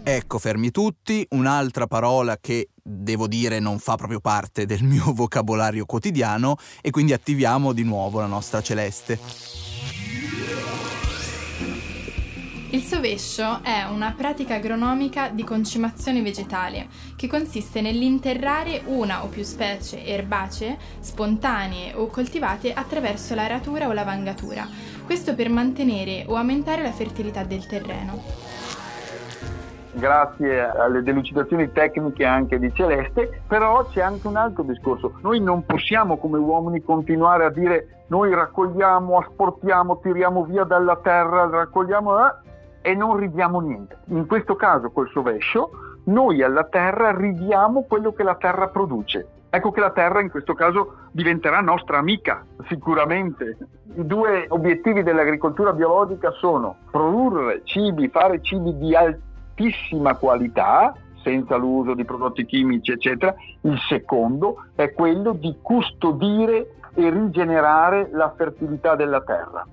Ecco, 0.06 0.38
fermi 0.38 0.70
tutti, 0.70 1.26
un'altra 1.30 1.88
parola 1.88 2.38
che 2.40 2.70
devo 2.82 3.28
dire 3.28 3.60
non 3.60 3.80
fa 3.80 3.96
proprio 3.96 4.20
parte 4.20 4.66
del 4.66 4.84
mio 4.84 5.14
vocabolario 5.14 5.86
quotidiano 5.86 6.58
e 6.82 6.90
quindi 6.92 7.14
attiviamo 7.14 7.72
di 7.72 7.84
nuovo 7.84 8.20
la 8.20 8.26
nostra 8.26 8.62
celeste. 8.62 9.73
Il 12.74 12.82
sovescio 12.82 13.60
è 13.62 13.84
una 13.88 14.16
pratica 14.18 14.56
agronomica 14.56 15.30
di 15.30 15.44
concimazione 15.44 16.24
vegetale 16.24 16.88
che 17.16 17.28
consiste 17.28 17.82
nell'interrare 17.82 18.82
una 18.86 19.24
o 19.24 19.28
più 19.28 19.44
specie 19.44 20.04
erbacee, 20.04 20.78
spontanee 20.98 21.94
o 21.94 22.08
coltivate 22.08 22.74
attraverso 22.74 23.36
l'aratura 23.36 23.88
o 23.88 23.94
la 23.94 24.04
vangatura, 24.04 24.66
questo 25.06 25.36
per 25.36 25.52
mantenere 25.52 26.26
o 26.28 26.34
aumentare 26.34 26.82
la 26.82 26.92
fertilità 26.92 27.44
del 27.44 27.64
terreno. 27.68 28.20
Grazie 29.92 30.68
alle 30.68 31.04
delucidazioni 31.04 31.72
tecniche 31.72 32.26
anche 32.26 32.58
di 32.58 32.74
Celeste, 32.74 33.44
però 33.48 33.86
c'è 33.86 34.02
anche 34.02 34.26
un 34.26 34.36
altro 34.36 34.64
discorso. 34.64 35.20
Noi 35.22 35.40
non 35.40 35.64
possiamo 35.64 36.18
come 36.18 36.40
uomini 36.40 36.82
continuare 36.82 37.46
a 37.46 37.52
dire 37.52 38.06
noi 38.08 38.34
raccogliamo, 38.34 39.20
asportiamo, 39.20 40.00
tiriamo 40.00 40.44
via 40.46 40.64
dalla 40.64 40.96
terra, 40.96 41.48
raccogliamo 41.48 42.18
eh, 42.18 42.52
e 42.84 42.94
non 42.94 43.18
ridiamo 43.18 43.62
niente. 43.62 43.98
In 44.08 44.28
questo 44.28 44.56
caso 44.56 44.92
col 44.92 45.10
sovescio 45.10 45.72
noi 46.06 46.44
alla 46.44 46.66
terra 46.66 47.16
ridiamo 47.16 47.84
quello 47.84 48.12
che 48.12 48.24
la 48.24 48.36
terra 48.36 48.68
produce. 48.68 49.28
Ecco 49.50 49.72
che 49.72 49.80
la 49.80 49.92
terra 49.92 50.20
in 50.20 50.30
questo 50.30 50.54
caso 50.54 50.96
diventerà 51.12 51.62
nostra 51.62 51.98
amica, 52.00 52.46
sicuramente. 52.68 53.58
I 53.96 54.06
due 54.06 54.46
obiettivi 54.50 55.02
dell'agricoltura 55.04 55.72
biologica 55.72 56.32
sono 56.32 56.78
produrre 56.92 57.62
cibi, 57.64 58.10
fare 58.10 58.42
cibi 58.42 58.76
di 58.78 58.96
altissima 58.96 60.16
qualità, 60.16 60.94
senza 61.22 61.56
l'uso 61.56 61.94
di 61.94 62.04
prodotti 62.04 62.46
chimici, 62.46 62.92
eccetera. 62.92 63.34
Il 63.62 63.78
secondo 63.88 64.66
è 64.76 64.92
quello 64.92 65.34
di 65.34 65.56
custodire 65.62 66.74
e 66.96 67.10
rigenerare 67.10 68.10
la 68.12 68.34
fertilità 68.36 68.96
della 68.96 69.22
terra. 69.22 69.66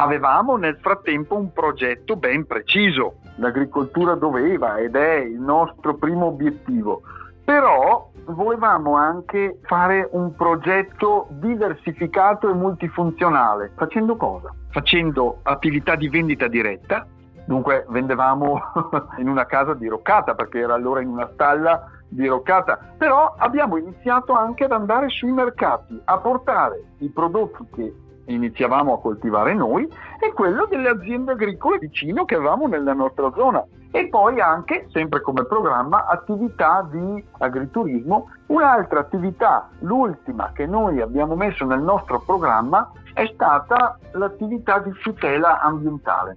Avevamo 0.00 0.56
nel 0.56 0.78
frattempo 0.80 1.36
un 1.36 1.52
progetto 1.52 2.16
ben 2.16 2.46
preciso. 2.46 3.16
L'agricoltura 3.36 4.14
doveva 4.14 4.78
ed 4.78 4.96
è 4.96 5.16
il 5.16 5.40
nostro 5.40 5.94
primo 5.96 6.26
obiettivo 6.26 7.02
però 7.42 8.08
volevamo 8.26 8.94
anche 8.94 9.58
fare 9.62 10.08
un 10.12 10.36
progetto 10.36 11.26
diversificato 11.30 12.48
e 12.48 12.52
multifunzionale. 12.52 13.72
Facendo 13.74 14.14
cosa? 14.14 14.54
Facendo 14.68 15.40
attività 15.42 15.96
di 15.96 16.08
vendita 16.08 16.46
diretta, 16.46 17.04
Dunque 17.50 17.84
vendevamo 17.88 18.60
in 19.18 19.28
una 19.28 19.44
casa 19.46 19.74
diroccata 19.74 20.36
perché 20.36 20.60
era 20.60 20.74
allora 20.74 21.00
in 21.00 21.08
una 21.08 21.28
stalla 21.32 21.90
diroccata, 22.08 22.78
però 22.96 23.34
abbiamo 23.36 23.76
iniziato 23.76 24.34
anche 24.34 24.64
ad 24.64 24.70
andare 24.70 25.08
sui 25.08 25.32
mercati 25.32 26.00
a 26.04 26.18
portare 26.18 26.84
i 26.98 27.08
prodotti 27.08 27.66
che 27.72 27.94
iniziavamo 28.26 28.94
a 28.94 29.00
coltivare 29.00 29.54
noi 29.54 29.88
e 30.20 30.32
quello 30.32 30.66
delle 30.66 30.88
aziende 30.88 31.32
agricole 31.32 31.78
vicino 31.78 32.24
che 32.24 32.34
avevamo 32.34 32.66
nella 32.66 32.92
nostra 32.92 33.30
zona 33.34 33.64
e 33.92 34.08
poi 34.08 34.40
anche, 34.40 34.86
sempre 34.90 35.20
come 35.20 35.44
programma, 35.44 36.06
attività 36.06 36.86
di 36.90 37.24
agriturismo. 37.38 38.30
Un'altra 38.46 39.00
attività, 39.00 39.68
l'ultima 39.80 40.52
che 40.52 40.66
noi 40.66 41.00
abbiamo 41.00 41.34
messo 41.34 41.64
nel 41.64 41.80
nostro 41.80 42.20
programma, 42.20 42.90
è 43.14 43.28
stata 43.34 43.98
l'attività 44.12 44.78
di 44.78 44.92
tutela 45.02 45.60
ambientale. 45.60 46.36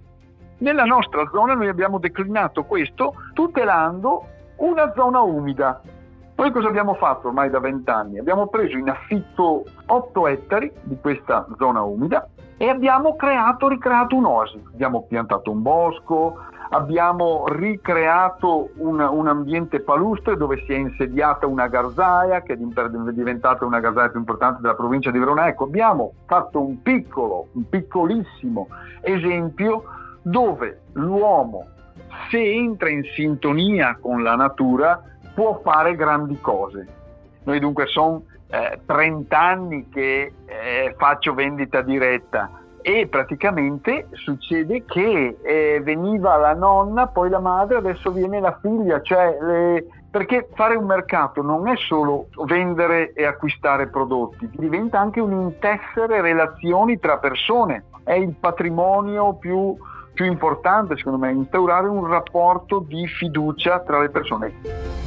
Nella 0.58 0.84
nostra 0.84 1.28
zona 1.32 1.54
noi 1.54 1.68
abbiamo 1.68 1.98
declinato 1.98 2.64
questo 2.64 3.14
tutelando 3.34 4.26
una 4.56 4.92
zona 4.94 5.20
umida. 5.20 5.80
Noi 6.36 6.50
cosa 6.50 6.68
abbiamo 6.68 6.94
fatto 6.94 7.28
ormai 7.28 7.48
da 7.48 7.60
vent'anni? 7.60 8.18
Abbiamo 8.18 8.48
preso 8.48 8.76
in 8.76 8.88
affitto 8.88 9.64
8 9.86 10.26
ettari 10.26 10.72
di 10.82 10.96
questa 11.00 11.46
zona 11.58 11.82
umida 11.82 12.28
e 12.56 12.68
abbiamo 12.68 13.14
creato, 13.14 13.68
ricreato 13.68 14.16
un'oasi. 14.16 14.62
Abbiamo 14.72 15.06
piantato 15.06 15.52
un 15.52 15.62
bosco, 15.62 16.38
abbiamo 16.70 17.44
ricreato 17.46 18.70
un, 18.78 18.98
un, 18.98 19.28
ambiente 19.28 19.80
palustre 19.80 20.36
dove 20.36 20.62
si 20.66 20.72
è 20.72 20.76
insediata 20.76 21.46
una 21.46 21.68
garzaia 21.68 22.42
che 22.42 22.54
è 22.54 22.56
diventata 22.56 23.64
una 23.64 23.78
garzaia 23.78 24.08
più 24.08 24.18
importante 24.18 24.60
della 24.60 24.74
provincia 24.74 25.12
di 25.12 25.18
Verona. 25.20 25.46
Ecco, 25.46 25.64
abbiamo 25.64 26.14
fatto 26.26 26.60
un 26.60 26.82
piccolo, 26.82 27.46
un 27.52 27.68
piccolissimo 27.68 28.68
esempio 29.02 29.84
dove 30.22 30.80
l'uomo, 30.94 31.66
se 32.30 32.38
entra 32.38 32.88
in 32.88 33.04
sintonia 33.14 33.96
con 34.00 34.22
la 34.22 34.34
natura, 34.34 35.00
può 35.34 35.60
fare 35.62 35.96
grandi 35.96 36.38
cose. 36.40 36.86
Noi 37.44 37.58
dunque 37.58 37.86
sono 37.86 38.22
eh, 38.48 38.80
30 38.86 39.38
anni 39.38 39.88
che 39.88 40.32
eh, 40.46 40.94
faccio 40.96 41.34
vendita 41.34 41.82
diretta 41.82 42.50
e 42.86 43.06
praticamente 43.08 44.08
succede 44.12 44.84
che 44.84 45.38
eh, 45.42 45.80
veniva 45.82 46.36
la 46.36 46.52
nonna, 46.52 47.06
poi 47.06 47.30
la 47.30 47.38
madre, 47.38 47.78
adesso 47.78 48.10
viene 48.10 48.40
la 48.40 48.58
figlia, 48.60 49.00
cioè 49.00 49.38
le... 49.40 49.86
perché 50.10 50.48
fare 50.52 50.76
un 50.76 50.84
mercato 50.84 51.40
non 51.40 51.66
è 51.66 51.76
solo 51.76 52.26
vendere 52.44 53.14
e 53.14 53.24
acquistare 53.24 53.86
prodotti, 53.88 54.50
diventa 54.52 55.00
anche 55.00 55.20
un 55.20 55.32
intessere 55.32 56.20
relazioni 56.20 56.98
tra 56.98 57.16
persone, 57.16 57.84
è 58.04 58.12
il 58.12 58.34
patrimonio 58.38 59.32
più, 59.32 59.74
più 60.14 60.24
importante 60.24 60.96
secondo 60.96 61.18
me, 61.18 61.32
instaurare 61.32 61.88
un 61.88 62.06
rapporto 62.06 62.78
di 62.86 63.06
fiducia 63.06 63.80
tra 63.80 64.00
le 64.00 64.08
persone. 64.08 65.02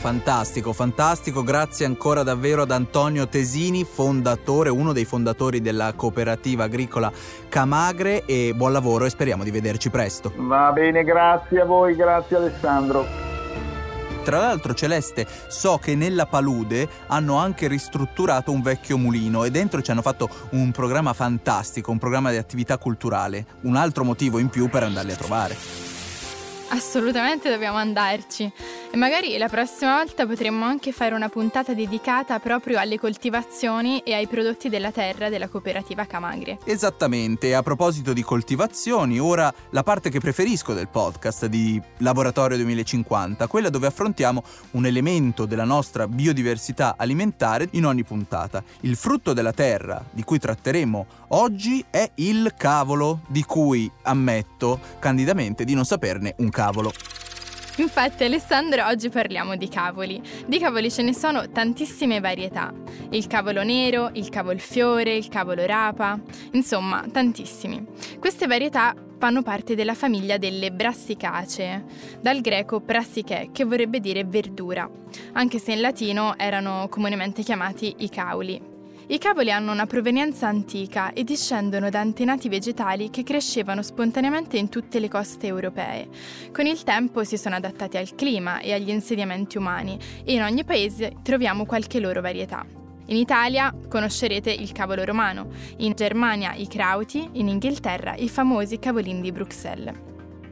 Fantastico, 0.00 0.72
fantastico, 0.72 1.42
grazie 1.42 1.84
ancora 1.84 2.22
davvero 2.22 2.62
ad 2.62 2.70
Antonio 2.70 3.28
Tesini, 3.28 3.84
fondatore, 3.84 4.70
uno 4.70 4.94
dei 4.94 5.04
fondatori 5.04 5.60
della 5.60 5.92
cooperativa 5.94 6.64
agricola 6.64 7.12
Camagre 7.50 8.24
e 8.24 8.54
buon 8.56 8.72
lavoro 8.72 9.04
e 9.04 9.10
speriamo 9.10 9.44
di 9.44 9.50
vederci 9.50 9.90
presto. 9.90 10.32
Va 10.36 10.72
bene, 10.72 11.04
grazie 11.04 11.60
a 11.60 11.66
voi, 11.66 11.94
grazie 11.96 12.36
Alessandro. 12.36 13.29
Tra 14.30 14.38
l'altro 14.38 14.74
Celeste, 14.74 15.26
so 15.48 15.78
che 15.78 15.96
nella 15.96 16.24
palude 16.24 16.88
hanno 17.08 17.38
anche 17.38 17.66
ristrutturato 17.66 18.52
un 18.52 18.62
vecchio 18.62 18.96
mulino 18.96 19.42
e 19.42 19.50
dentro 19.50 19.82
ci 19.82 19.90
hanno 19.90 20.02
fatto 20.02 20.28
un 20.50 20.70
programma 20.70 21.12
fantastico, 21.14 21.90
un 21.90 21.98
programma 21.98 22.30
di 22.30 22.36
attività 22.36 22.78
culturale, 22.78 23.44
un 23.62 23.74
altro 23.74 24.04
motivo 24.04 24.38
in 24.38 24.48
più 24.48 24.68
per 24.68 24.84
andarli 24.84 25.10
a 25.10 25.16
trovare. 25.16 25.89
Assolutamente 26.72 27.50
dobbiamo 27.50 27.78
andarci. 27.78 28.50
E 28.92 28.96
magari 28.96 29.36
la 29.38 29.48
prossima 29.48 29.96
volta 29.96 30.24
potremmo 30.24 30.64
anche 30.64 30.92
fare 30.92 31.14
una 31.14 31.28
puntata 31.28 31.74
dedicata 31.74 32.38
proprio 32.38 32.78
alle 32.78 32.98
coltivazioni 32.98 34.00
e 34.00 34.14
ai 34.14 34.28
prodotti 34.28 34.68
della 34.68 34.92
terra 34.92 35.28
della 35.28 35.48
cooperativa 35.48 36.06
Camagre. 36.06 36.58
Esattamente, 36.64 37.54
a 37.54 37.62
proposito 37.62 38.12
di 38.12 38.22
coltivazioni, 38.22 39.18
ora 39.18 39.52
la 39.70 39.82
parte 39.82 40.10
che 40.10 40.20
preferisco 40.20 40.72
del 40.72 40.88
podcast 40.88 41.46
di 41.46 41.80
Laboratorio 41.98 42.56
2050, 42.58 43.48
quella 43.48 43.68
dove 43.68 43.88
affrontiamo 43.88 44.42
un 44.72 44.86
elemento 44.86 45.46
della 45.46 45.64
nostra 45.64 46.06
biodiversità 46.06 46.94
alimentare 46.96 47.68
in 47.72 47.84
ogni 47.84 48.04
puntata. 48.04 48.62
Il 48.80 48.96
frutto 48.96 49.32
della 49.32 49.52
terra 49.52 50.04
di 50.10 50.22
cui 50.22 50.38
tratteremo 50.38 51.06
oggi 51.28 51.84
è 51.90 52.10
il 52.16 52.54
cavolo, 52.56 53.20
di 53.26 53.42
cui 53.42 53.90
ammetto 54.02 54.78
candidamente 55.00 55.64
di 55.64 55.74
non 55.74 55.84
saperne 55.84 56.34
un 56.38 56.48
cavolo. 56.48 56.59
Infatti 57.76 58.24
Alessandro 58.24 58.86
oggi 58.86 59.08
parliamo 59.08 59.56
di 59.56 59.68
cavoli. 59.68 60.20
Di 60.46 60.58
cavoli 60.58 60.90
ce 60.90 61.02
ne 61.02 61.14
sono 61.14 61.50
tantissime 61.50 62.20
varietà. 62.20 62.72
Il 63.10 63.26
cavolo 63.26 63.62
nero, 63.62 64.10
il 64.12 64.28
cavolfiore, 64.28 65.16
il 65.16 65.28
cavolo 65.28 65.64
rapa, 65.64 66.20
insomma 66.52 67.06
tantissimi. 67.10 67.84
Queste 68.18 68.46
varietà 68.46 68.94
fanno 69.18 69.42
parte 69.42 69.74
della 69.74 69.94
famiglia 69.94 70.36
delle 70.36 70.70
brassicacee, 70.70 71.84
dal 72.20 72.40
greco 72.40 72.80
brassiche 72.80 73.48
che 73.52 73.64
vorrebbe 73.64 74.00
dire 74.00 74.24
verdura, 74.24 74.88
anche 75.32 75.58
se 75.58 75.72
in 75.72 75.80
latino 75.80 76.36
erano 76.38 76.88
comunemente 76.90 77.42
chiamati 77.42 77.94
i 77.98 78.08
cauli. 78.08 78.69
I 79.10 79.18
cavoli 79.18 79.50
hanno 79.50 79.72
una 79.72 79.86
provenienza 79.86 80.46
antica 80.46 81.12
e 81.12 81.24
discendono 81.24 81.90
da 81.90 81.98
antenati 81.98 82.48
vegetali 82.48 83.10
che 83.10 83.24
crescevano 83.24 83.82
spontaneamente 83.82 84.56
in 84.56 84.68
tutte 84.68 85.00
le 85.00 85.08
coste 85.08 85.48
europee. 85.48 86.06
Con 86.52 86.66
il 86.66 86.84
tempo 86.84 87.24
si 87.24 87.36
sono 87.36 87.56
adattati 87.56 87.96
al 87.96 88.14
clima 88.14 88.60
e 88.60 88.72
agli 88.72 88.88
insediamenti 88.88 89.58
umani 89.58 89.98
e 90.24 90.32
in 90.32 90.42
ogni 90.44 90.62
paese 90.62 91.16
troviamo 91.24 91.66
qualche 91.66 91.98
loro 91.98 92.20
varietà. 92.20 92.64
In 93.06 93.16
Italia 93.16 93.74
conoscerete 93.88 94.52
il 94.52 94.70
cavolo 94.70 95.02
romano, 95.02 95.48
in 95.78 95.94
Germania 95.96 96.54
i 96.54 96.68
krauti, 96.68 97.30
in 97.32 97.48
Inghilterra 97.48 98.14
i 98.14 98.28
famosi 98.28 98.78
cavolini 98.78 99.22
di 99.22 99.32
Bruxelles. 99.32 100.09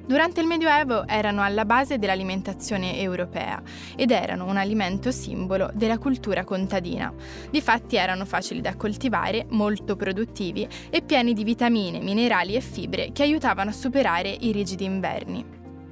Durante 0.08 0.40
il 0.40 0.46
Medioevo 0.46 1.06
erano 1.06 1.42
alla 1.42 1.66
base 1.66 1.98
dell'alimentazione 1.98 2.98
europea 2.98 3.60
ed 3.94 4.10
erano 4.10 4.46
un 4.46 4.56
alimento 4.56 5.10
simbolo 5.10 5.70
della 5.74 5.98
cultura 5.98 6.44
contadina. 6.44 7.12
Difatti 7.50 7.96
erano 7.96 8.24
facili 8.24 8.62
da 8.62 8.74
coltivare, 8.74 9.44
molto 9.50 9.96
produttivi 9.96 10.66
e 10.88 11.02
pieni 11.02 11.34
di 11.34 11.44
vitamine, 11.44 12.00
minerali 12.00 12.54
e 12.54 12.62
fibre 12.62 13.10
che 13.12 13.22
aiutavano 13.22 13.68
a 13.68 13.74
superare 13.74 14.30
i 14.30 14.50
rigidi 14.50 14.84
inverni. 14.84 15.44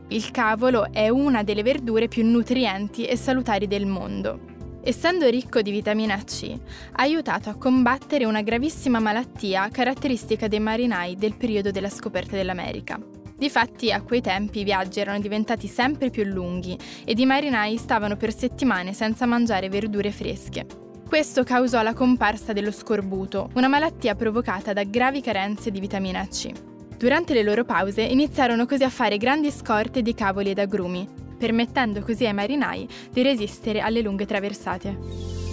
Il 0.08 0.30
cavolo 0.30 0.90
è 0.90 1.10
una 1.10 1.42
delle 1.42 1.62
verdure 1.62 2.08
più 2.08 2.24
nutrienti 2.24 3.04
e 3.04 3.18
salutari 3.18 3.66
del 3.66 3.84
mondo. 3.84 4.54
Essendo 4.82 5.28
ricco 5.28 5.60
di 5.60 5.70
vitamina 5.70 6.16
C, 6.24 6.58
ha 6.92 7.02
aiutato 7.02 7.50
a 7.50 7.56
combattere 7.56 8.24
una 8.24 8.40
gravissima 8.40 8.98
malattia 8.98 9.68
caratteristica 9.68 10.48
dei 10.48 10.60
marinai 10.60 11.16
del 11.16 11.36
periodo 11.36 11.70
della 11.70 11.90
scoperta 11.90 12.34
dell'America. 12.34 13.15
Difatti 13.38 13.92
a 13.92 14.00
quei 14.00 14.22
tempi 14.22 14.60
i 14.60 14.64
viaggi 14.64 14.98
erano 14.98 15.18
diventati 15.18 15.66
sempre 15.66 16.08
più 16.08 16.24
lunghi 16.24 16.76
ed 17.04 17.18
i 17.18 17.26
marinai 17.26 17.76
stavano 17.76 18.16
per 18.16 18.34
settimane 18.34 18.94
senza 18.94 19.26
mangiare 19.26 19.68
verdure 19.68 20.10
fresche. 20.10 20.66
Questo 21.06 21.44
causò 21.44 21.82
la 21.82 21.92
comparsa 21.92 22.54
dello 22.54 22.72
scorbuto, 22.72 23.50
una 23.54 23.68
malattia 23.68 24.14
provocata 24.14 24.72
da 24.72 24.84
gravi 24.84 25.20
carenze 25.20 25.70
di 25.70 25.80
vitamina 25.80 26.26
C. 26.26 26.50
Durante 26.96 27.34
le 27.34 27.42
loro 27.42 27.64
pause 27.64 28.02
iniziarono 28.02 28.64
così 28.64 28.84
a 28.84 28.90
fare 28.90 29.18
grandi 29.18 29.50
scorte 29.50 30.00
di 30.00 30.14
cavoli 30.14 30.50
ed 30.50 30.58
agrumi, 30.58 31.06
permettendo 31.38 32.00
così 32.00 32.24
ai 32.24 32.32
marinai 32.32 32.88
di 33.10 33.22
resistere 33.22 33.80
alle 33.80 34.00
lunghe 34.00 34.24
traversate. 34.24 35.45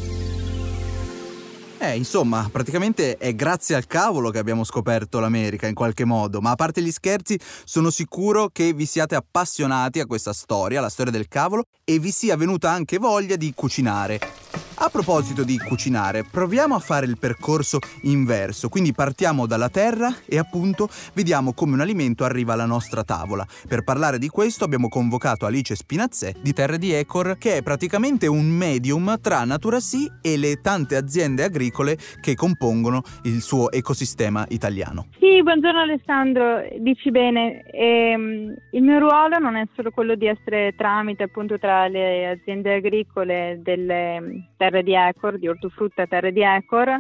Eh, 1.86 1.98
insomma, 1.98 2.48
praticamente 2.50 3.18
è 3.18 3.36
grazie 3.36 3.76
al 3.76 3.88
cavolo 3.88 4.30
che 4.30 4.38
abbiamo 4.38 4.64
scoperto 4.64 5.20
l'America 5.20 5.68
in 5.68 5.74
qualche 5.74 6.06
modo, 6.06 6.40
ma 6.40 6.52
a 6.52 6.56
parte 6.56 6.82
gli 6.82 6.94
scherzi, 6.94 7.38
sono 7.66 7.90
sicuro 7.90 8.48
che 8.54 8.72
vi 8.72 8.86
siate 8.86 9.16
appassionati 9.16 10.00
a 10.00 10.06
questa 10.06 10.32
storia, 10.32 10.80
la 10.80 10.88
storia 10.88 11.12
del 11.12 11.28
cavolo, 11.28 11.64
e 11.84 12.00
vi 12.00 12.12
sia 12.12 12.38
venuta 12.38 12.72
anche 12.72 13.00
voglia 13.00 13.36
di 13.36 13.52
cucinare. 13.54 14.73
A 14.84 14.90
proposito 14.90 15.46
di 15.46 15.58
cucinare, 15.58 16.26
proviamo 16.30 16.76
a 16.76 16.80
fare 16.80 17.06
il 17.06 17.18
percorso 17.18 17.80
inverso, 18.02 18.68
quindi 18.68 18.92
partiamo 18.92 19.48
dalla 19.48 19.70
terra 19.70 20.14
e 20.28 20.38
appunto 20.38 20.90
vediamo 21.14 21.54
come 21.54 21.72
un 21.72 21.80
alimento 21.80 22.26
arriva 22.26 22.52
alla 22.52 22.66
nostra 22.66 23.02
tavola. 23.06 23.48
Per 23.66 23.86
parlare 23.86 24.18
di 24.18 24.28
questo 24.28 24.66
abbiamo 24.66 24.90
convocato 24.90 25.46
Alice 25.46 25.74
Spinazzè 25.74 26.34
di 26.42 26.52
Terre 26.52 26.78
di 26.78 26.92
Ecor, 26.92 27.38
che 27.38 27.56
è 27.56 27.64
praticamente 27.64 28.28
un 28.28 28.46
medium 28.46 29.22
tra 29.22 29.46
Natura 29.46 29.80
Sì 29.80 30.12
e 30.22 30.36
le 30.36 30.60
tante 30.60 30.98
aziende 30.98 31.46
agricole 31.46 31.98
che 32.20 32.36
compongono 32.36 33.04
il 33.24 33.40
suo 33.40 33.72
ecosistema 33.72 34.46
italiano. 34.50 35.08
Sì, 35.18 35.42
buongiorno 35.42 35.80
Alessandro, 35.80 36.62
dici 36.80 37.10
bene. 37.10 37.64
Ehm, 37.72 38.54
il 38.72 38.84
mio 38.84 39.00
ruolo 39.00 39.40
non 39.40 39.56
è 39.56 39.66
solo 39.76 39.92
quello 39.92 40.16
di 40.16 40.28
essere 40.28 40.74
tramite 40.76 41.24
appunto 41.24 41.58
tra 41.58 41.88
le 41.88 42.28
aziende 42.28 42.74
agricole 42.76 43.62
delle 43.64 44.50
terre 44.58 44.73
terre 44.74 44.84
di 44.84 44.94
Ecor, 44.94 45.38
di 45.38 45.48
ortofrutta 45.48 46.08
terre 46.08 46.32
di 46.32 46.42
Ecor, 46.42 46.98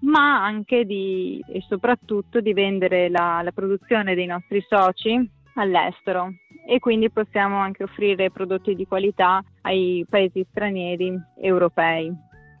ma 0.00 0.42
anche 0.42 0.84
di, 0.84 1.44
e 1.46 1.62
soprattutto 1.68 2.40
di 2.40 2.54
vendere 2.54 3.10
la, 3.10 3.42
la 3.42 3.52
produzione 3.52 4.14
dei 4.14 4.26
nostri 4.26 4.64
soci 4.66 5.30
all'estero 5.54 6.32
e 6.66 6.78
quindi 6.78 7.10
possiamo 7.10 7.58
anche 7.58 7.82
offrire 7.82 8.30
prodotti 8.30 8.74
di 8.74 8.86
qualità 8.86 9.42
ai 9.62 10.04
paesi 10.08 10.46
stranieri 10.50 11.14
europei. 11.40 12.10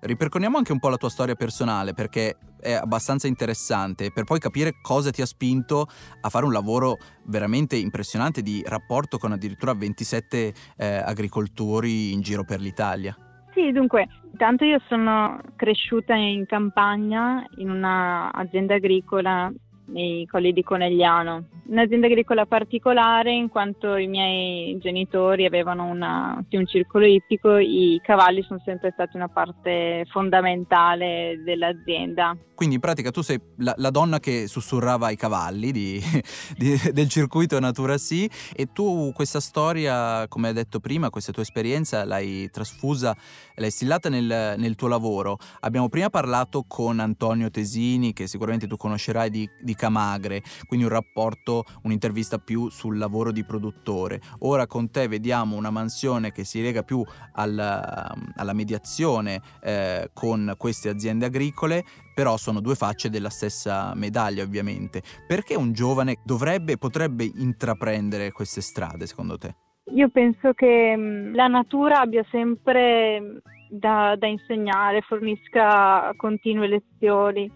Ripercorriamo 0.00 0.58
anche 0.58 0.72
un 0.72 0.80
po' 0.80 0.88
la 0.88 0.96
tua 0.96 1.08
storia 1.08 1.36
personale 1.36 1.94
perché 1.94 2.36
è 2.60 2.72
abbastanza 2.72 3.28
interessante 3.28 4.12
per 4.12 4.24
poi 4.24 4.38
capire 4.38 4.74
cosa 4.82 5.10
ti 5.10 5.22
ha 5.22 5.26
spinto 5.26 5.86
a 6.20 6.28
fare 6.28 6.44
un 6.44 6.52
lavoro 6.52 6.98
veramente 7.24 7.76
impressionante 7.76 8.42
di 8.42 8.62
rapporto 8.66 9.18
con 9.18 9.32
addirittura 9.32 9.74
27 9.74 10.54
eh, 10.76 10.86
agricoltori 10.86 12.12
in 12.12 12.20
giro 12.20 12.44
per 12.44 12.60
l'Italia. 12.60 13.16
Sì, 13.52 13.70
dunque, 13.70 14.08
intanto 14.30 14.64
io 14.64 14.78
sono 14.88 15.38
cresciuta 15.56 16.14
in 16.14 16.46
campagna 16.46 17.46
in 17.56 17.68
un'azienda 17.68 18.74
agricola 18.76 19.52
nei 19.92 20.26
colli 20.26 20.52
di 20.52 20.62
Conegliano. 20.62 21.44
Un'azienda 21.68 22.06
agricola 22.06 22.46
particolare 22.46 23.32
in 23.32 23.48
quanto 23.48 23.96
i 23.96 24.06
miei 24.06 24.78
genitori 24.78 25.44
avevano 25.44 25.84
una, 25.84 26.44
sì, 26.48 26.56
un 26.56 26.66
circolo 26.66 27.06
ippico, 27.06 27.58
i 27.58 28.00
cavalli 28.02 28.42
sono 28.42 28.60
sempre 28.64 28.90
stati 28.92 29.16
una 29.16 29.28
parte 29.28 30.04
fondamentale 30.10 31.40
dell'azienda. 31.44 32.36
Quindi 32.54 32.78
in 32.78 32.80
pratica 32.80 33.10
tu 33.10 33.22
sei 33.22 33.40
la, 33.58 33.74
la 33.78 33.90
donna 33.90 34.20
che 34.20 34.46
sussurrava 34.46 35.06
ai 35.06 35.16
cavalli 35.16 35.72
di, 35.72 36.00
di, 36.56 36.78
del 36.92 37.08
circuito 37.08 37.58
Natura 37.58 37.98
Sì 37.98 38.30
e 38.54 38.68
tu 38.72 39.10
questa 39.12 39.40
storia, 39.40 40.26
come 40.28 40.48
hai 40.48 40.54
detto 40.54 40.78
prima, 40.78 41.10
questa 41.10 41.32
tua 41.32 41.42
esperienza 41.42 42.04
l'hai 42.04 42.48
trasfusa, 42.50 43.16
l'hai 43.56 43.66
instillata 43.66 44.08
nel, 44.08 44.54
nel 44.58 44.76
tuo 44.76 44.88
lavoro. 44.88 45.38
Abbiamo 45.60 45.88
prima 45.88 46.08
parlato 46.08 46.64
con 46.68 47.00
Antonio 47.00 47.50
Tesini, 47.50 48.12
che 48.12 48.26
sicuramente 48.28 48.66
tu 48.66 48.76
conoscerai 48.76 49.30
di, 49.30 49.48
di 49.60 49.74
Camagre, 49.82 50.42
quindi 50.68 50.86
un 50.86 50.92
rapporto, 50.92 51.64
un'intervista 51.82 52.38
più 52.38 52.68
sul 52.68 52.98
lavoro 52.98 53.32
di 53.32 53.42
produttore. 53.42 54.20
Ora 54.40 54.68
con 54.68 54.92
te 54.92 55.08
vediamo 55.08 55.56
una 55.56 55.70
mansione 55.70 56.30
che 56.30 56.44
si 56.44 56.62
lega 56.62 56.84
più 56.84 57.04
alla, 57.32 58.14
alla 58.36 58.52
mediazione 58.52 59.40
eh, 59.60 60.10
con 60.12 60.54
queste 60.56 60.88
aziende 60.88 61.26
agricole, 61.26 61.82
però 62.14 62.36
sono 62.36 62.60
due 62.60 62.76
facce 62.76 63.10
della 63.10 63.28
stessa 63.28 63.92
medaglia 63.96 64.44
ovviamente. 64.44 65.02
Perché 65.26 65.56
un 65.56 65.72
giovane 65.72 66.18
dovrebbe 66.22 66.72
e 66.72 66.78
potrebbe 66.78 67.24
intraprendere 67.24 68.30
queste 68.30 68.60
strade 68.60 69.06
secondo 69.06 69.36
te? 69.36 69.56
Io 69.94 70.10
penso 70.10 70.52
che 70.52 70.94
mm, 70.96 71.34
la 71.34 71.48
natura 71.48 71.98
abbia 71.98 72.24
sempre 72.30 73.42
da, 73.68 74.14
da 74.16 74.28
insegnare, 74.28 75.00
fornisca 75.00 76.12
continue 76.14 76.68
lezioni 76.68 77.50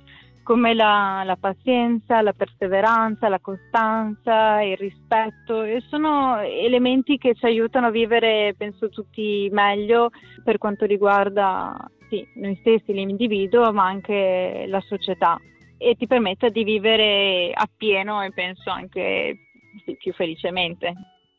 come 0.47 0.75
la, 0.75 1.25
la, 1.25 1.35
pazienza, 1.35 2.23
la 2.23 2.33
perseveranza, 2.33 3.29
la 3.29 3.41
costanza, 3.41 4.63
il 4.63 4.77
rispetto 4.77 5.63
e 5.63 5.83
sono 5.89 6.39
elementi 6.39 7.19
che 7.19 7.35
ci 7.35 7.47
aiutano 7.47 7.89
a 7.89 7.91
vivere, 7.91 8.55
penso 8.57 8.89
tutti 8.89 9.49
meglio 9.51 10.11
per 10.45 10.59
quanto 10.59 10.85
riguarda 10.85 11.77
sì, 12.09 12.25
noi 12.37 12.57
stessi, 12.61 12.93
l'individuo, 12.93 13.73
ma 13.73 13.87
anche 13.87 14.67
la 14.69 14.81
società 14.83 15.37
e 15.79 15.97
ti 15.97 16.07
permette 16.07 16.51
di 16.51 16.63
vivere 16.63 17.51
appieno 17.53 18.23
e 18.23 18.31
penso 18.31 18.71
anche 18.71 19.49
sì, 19.85 19.97
più 19.97 20.13
felicemente. 20.13 20.95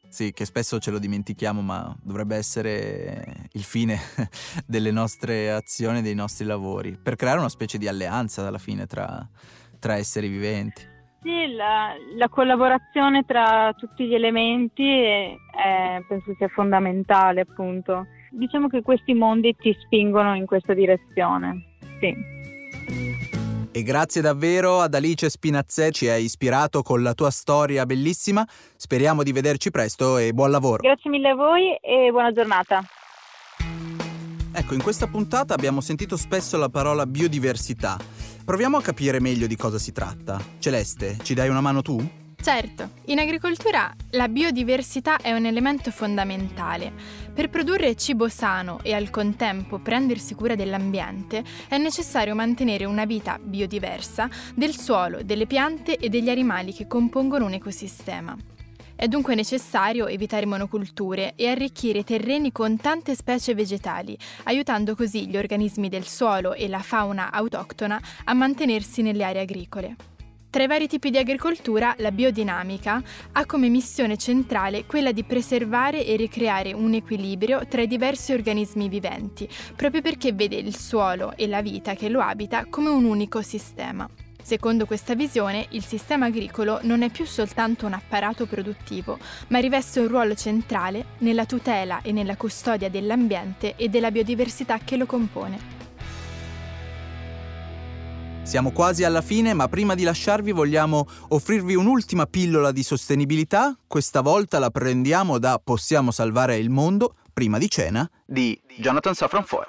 Sì, 0.10 0.32
che 0.34 0.46
spesso 0.46 0.80
ce 0.80 0.92
lo 0.92 1.00
dimentichiamo, 1.00 1.62
ma 1.62 1.96
dovrebbe 2.02 2.36
essere 2.36 3.48
il 3.52 3.64
fine 3.64 4.00
delle 4.66 4.92
nostre 4.92 5.52
azioni, 5.52 6.02
dei 6.02 6.16
nostri 6.16 6.46
lavori, 6.46 6.98
per 7.02 7.16
creare 7.16 7.40
una 7.40 7.50
specie 7.50 7.78
di 7.78 7.88
alleanza 7.88 8.48
alla 8.48 8.58
fine 8.58 8.86
tra, 8.86 9.28
tra 9.80 9.96
esseri 9.96 10.28
viventi. 10.28 10.96
Sì, 11.22 11.54
la, 11.54 11.94
la, 12.16 12.30
collaborazione 12.30 13.26
tra 13.26 13.74
tutti 13.76 14.08
gli 14.08 14.14
elementi 14.14 14.88
è, 14.88 15.36
penso 16.08 16.34
sia 16.38 16.48
fondamentale, 16.48 17.42
appunto. 17.42 18.08
Diciamo 18.32 18.68
che 18.68 18.82
questi 18.82 19.14
mondi 19.14 19.56
ti 19.56 19.76
spingono 19.82 20.36
in 20.36 20.46
questa 20.46 20.74
direzione, 20.74 21.64
sì. 22.00 23.37
E 23.78 23.84
grazie 23.84 24.22
davvero 24.22 24.82
ad 24.82 24.96
Alice 24.96 25.30
Spinazzè, 25.30 25.92
ci 25.92 26.08
hai 26.08 26.24
ispirato 26.24 26.82
con 26.82 27.04
la 27.04 27.14
tua 27.14 27.30
storia 27.30 27.86
bellissima. 27.86 28.44
Speriamo 28.76 29.22
di 29.22 29.32
vederci 29.32 29.70
presto 29.70 30.18
e 30.18 30.34
buon 30.34 30.50
lavoro. 30.50 30.82
Grazie 30.82 31.12
mille 31.12 31.30
a 31.30 31.36
voi 31.36 31.78
e 31.80 32.10
buona 32.10 32.32
giornata. 32.32 32.82
Ecco, 34.52 34.74
in 34.74 34.82
questa 34.82 35.06
puntata 35.06 35.54
abbiamo 35.54 35.82
sentito 35.82 36.18
spesso 36.18 36.58
la 36.58 36.70
parola 36.70 37.06
biodiversità. 37.06 38.00
Proviamo 38.44 38.78
a 38.78 38.82
capire 38.82 39.20
meglio 39.20 39.46
di 39.46 39.56
cosa 39.56 39.78
si 39.78 39.92
tratta. 39.92 40.44
Celeste, 40.58 41.20
ci 41.22 41.36
dai 41.36 41.50
una 41.50 41.62
mano 41.62 41.84
tu? 41.84 42.27
Certo, 42.40 42.92
in 43.06 43.20
agricoltura 43.20 43.94
la 44.12 44.30
biodiversità 44.30 45.18
è 45.18 45.34
un 45.34 45.46
elemento 45.46 45.92
fondamentale. 45.92 46.94
Per 47.34 47.50
produrre 47.50 47.96
cibo 47.96 48.30
sano 48.30 48.80
e 48.84 48.94
al 48.94 49.10
contempo 49.10 49.80
prendersi 49.80 50.34
cura 50.34 50.56
dell'ambiente 50.56 51.44
è 51.68 51.78
necessario 51.78 52.36
mantenere 52.36 52.86
una 52.86 53.06
vita 53.06 53.38
biodiversa 53.42 54.30
del 54.56 54.78
suolo, 54.78 55.24
delle 55.24 55.46
piante 55.46 55.98
e 55.98 56.08
degli 56.08 56.30
animali 56.30 56.74
che 56.74 56.88
compongono 56.88 57.46
un 57.46 57.54
ecosistema. 57.54 58.38
È 58.96 59.08
dunque 59.08 59.36
necessario 59.36 60.08
evitare 60.08 60.46
monoculture 60.46 61.34
e 61.36 61.50
arricchire 61.50 62.00
i 62.00 62.04
terreni 62.04 62.52
con 62.52 62.78
tante 62.78 63.14
specie 63.14 63.56
vegetali, 63.56 64.18
aiutando 64.44 64.96
così 64.96 65.28
gli 65.28 65.38
organismi 65.38 65.90
del 65.90 66.08
suolo 66.08 66.54
e 66.54 66.68
la 66.68 66.80
fauna 66.80 67.32
autoctona 67.32 68.02
a 68.24 68.34
mantenersi 68.34 69.02
nelle 69.02 69.24
aree 69.24 69.42
agricole. 69.42 70.17
Tra 70.50 70.64
i 70.64 70.68
vari 70.68 70.88
tipi 70.88 71.10
di 71.10 71.18
agricoltura, 71.18 71.94
la 71.98 72.12
biodinamica 72.12 73.02
ha 73.34 73.46
come 73.46 73.68
missione 73.68 74.18
centrale 74.18 74.86
quella 74.86 75.12
di 75.12 75.24
preservare 75.24 76.06
e 76.06 76.16
ricreare 76.16 76.72
un 76.72 76.94
equilibrio 76.94 77.68
tra 77.68 77.82
i 77.82 77.88
diversi 77.88 78.32
organismi 78.32 78.88
viventi, 78.88 79.48
proprio 79.76 80.02
perché 80.02 80.32
vede 80.32 80.56
il 80.56 80.76
suolo 80.76 81.34
e 81.36 81.48
la 81.48 81.62
vita 81.62 81.96
che 81.96 82.08
lo 82.08 82.22
abita 82.22 82.66
come 82.70 82.90
un 82.90 83.04
unico 83.04 83.42
sistema. 83.42 84.10
Secondo 84.42 84.86
questa 84.86 85.14
visione, 85.14 85.66
il 85.72 85.84
sistema 85.84 86.28
agricolo 86.28 86.80
non 86.84 87.02
è 87.02 87.10
più 87.10 87.26
soltanto 87.26 87.86
un 87.86 87.92
apparato 87.92 88.46
produttivo, 88.46 89.20
ma 89.50 89.60
riveste 89.60 90.00
un 90.00 90.08
ruolo 90.08 90.34
centrale 90.34 91.08
nella 91.18 91.46
tutela 91.46 92.00
e 92.02 92.14
nella 92.14 92.38
custodia 92.38 92.90
dell'ambiente 92.90 93.76
e 93.76 93.90
della 93.90 94.12
biodiversità 94.12 94.78
che 94.78 94.96
lo 94.96 95.06
compone. 95.06 95.77
Siamo 98.48 98.72
quasi 98.72 99.04
alla 99.04 99.22
fine, 99.22 99.54
ma 99.54 99.68
prima 99.68 99.94
di 99.94 100.04
lasciarvi 100.04 100.54
vogliamo 100.54 101.06
offrirvi 101.28 101.76
un'ultima 101.76 102.28
pillola 102.28 102.72
di 102.72 102.82
sostenibilità. 102.82 103.78
Questa 103.86 104.22
volta 104.22 104.58
la 104.58 104.70
prendiamo 104.70 105.38
da 105.38 105.60
Possiamo 105.62 106.12
salvare 106.12 106.56
il 106.56 106.70
mondo, 106.70 107.16
prima 107.34 107.58
di 107.58 107.70
cena, 107.70 108.10
di 108.26 108.58
Jonathan 108.78 109.14
Safran 109.14 109.44
Foer. 109.44 109.68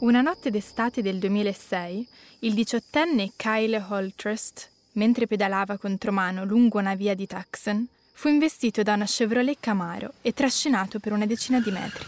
Una 0.00 0.22
notte 0.22 0.50
d'estate 0.50 1.02
del 1.02 1.20
2006, 1.20 2.08
il 2.40 2.54
diciottenne 2.54 3.34
Kyle 3.36 3.86
Holtrust, 3.88 4.70
mentre 4.94 5.28
pedalava 5.28 5.78
contromano 5.78 6.44
lungo 6.44 6.80
una 6.80 6.96
via 6.96 7.14
di 7.14 7.28
Tucson, 7.28 7.86
fu 8.12 8.26
investito 8.26 8.82
da 8.82 8.94
una 8.94 9.06
Chevrolet 9.06 9.58
Camaro 9.60 10.14
e 10.20 10.32
trascinato 10.32 10.98
per 10.98 11.12
una 11.12 11.26
decina 11.26 11.60
di 11.60 11.70
metri. 11.70 12.04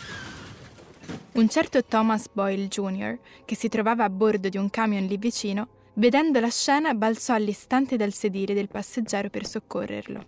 Un 1.34 1.48
certo 1.48 1.84
Thomas 1.84 2.28
Boyle 2.32 2.68
Jr., 2.68 3.18
che 3.44 3.56
si 3.56 3.68
trovava 3.68 4.04
a 4.04 4.10
bordo 4.10 4.48
di 4.48 4.56
un 4.56 4.70
camion 4.70 5.04
lì 5.04 5.16
vicino, 5.16 5.68
vedendo 5.94 6.38
la 6.40 6.48
scena 6.48 6.94
balzò 6.94 7.34
all'istante 7.34 7.96
dal 7.96 8.12
sedile 8.12 8.54
del 8.54 8.68
passeggero 8.68 9.30
per 9.30 9.44
soccorrerlo. 9.44 10.26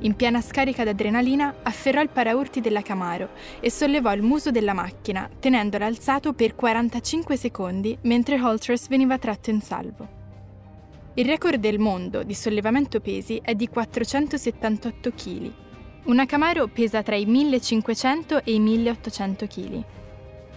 In 0.00 0.14
piena 0.14 0.40
scarica 0.40 0.84
d'adrenalina, 0.84 1.56
afferrò 1.62 2.00
il 2.00 2.10
paraurti 2.10 2.60
della 2.60 2.82
Camaro 2.82 3.30
e 3.60 3.70
sollevò 3.70 4.12
il 4.12 4.22
muso 4.22 4.50
della 4.50 4.74
macchina, 4.74 5.28
tenendola 5.38 5.86
alzato 5.86 6.32
per 6.32 6.54
45 6.54 7.36
secondi 7.36 7.96
mentre 8.02 8.40
Holtress 8.40 8.88
veniva 8.88 9.18
tratto 9.18 9.50
in 9.50 9.60
salvo. 9.60 10.08
Il 11.14 11.24
record 11.24 11.58
del 11.58 11.78
mondo 11.78 12.22
di 12.22 12.34
sollevamento 12.34 13.00
pesi 13.00 13.40
è 13.42 13.54
di 13.54 13.68
478 13.68 15.10
kg 15.10 15.64
una 16.06 16.24
Camaro 16.24 16.68
pesa 16.68 17.02
tra 17.02 17.16
i 17.16 17.26
1500 17.26 18.44
e 18.44 18.52
i 18.52 18.60
1800 18.60 19.46
kg. 19.46 19.84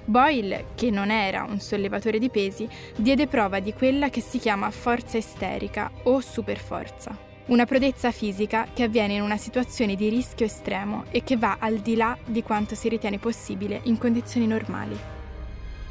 Boyle, 0.06 0.68
che 0.76 0.92
non 0.92 1.10
era 1.10 1.44
un 1.44 1.60
sollevatore 1.60 2.20
di 2.20 2.30
pesi, 2.30 2.68
diede 2.96 3.26
prova 3.26 3.60
di 3.60 3.74
quella 3.74 4.10
che 4.10 4.22
si 4.22 4.38
chiama 4.38 4.70
forza 4.70 5.18
isterica 5.18 5.92
o 6.04 6.20
superforza, 6.20 7.18
una 7.48 7.66
prodezza 7.66 8.12
fisica 8.12 8.68
che 8.72 8.84
avviene 8.84 9.16
in 9.16 9.22
una 9.22 9.38
situazione 9.38 9.96
di 9.96 10.10
rischio 10.10 10.46
estremo 10.46 11.06
e 11.10 11.24
che 11.24 11.36
va 11.36 11.58
al 11.60 11.78
di 11.78 11.96
là 11.96 12.16
di 12.26 12.44
quanto 12.44 12.76
si 12.76 12.88
ritiene 12.88 13.18
possibile 13.18 13.82
in 13.84 13.98
condizioni 13.98 14.46
normali. 14.46 14.98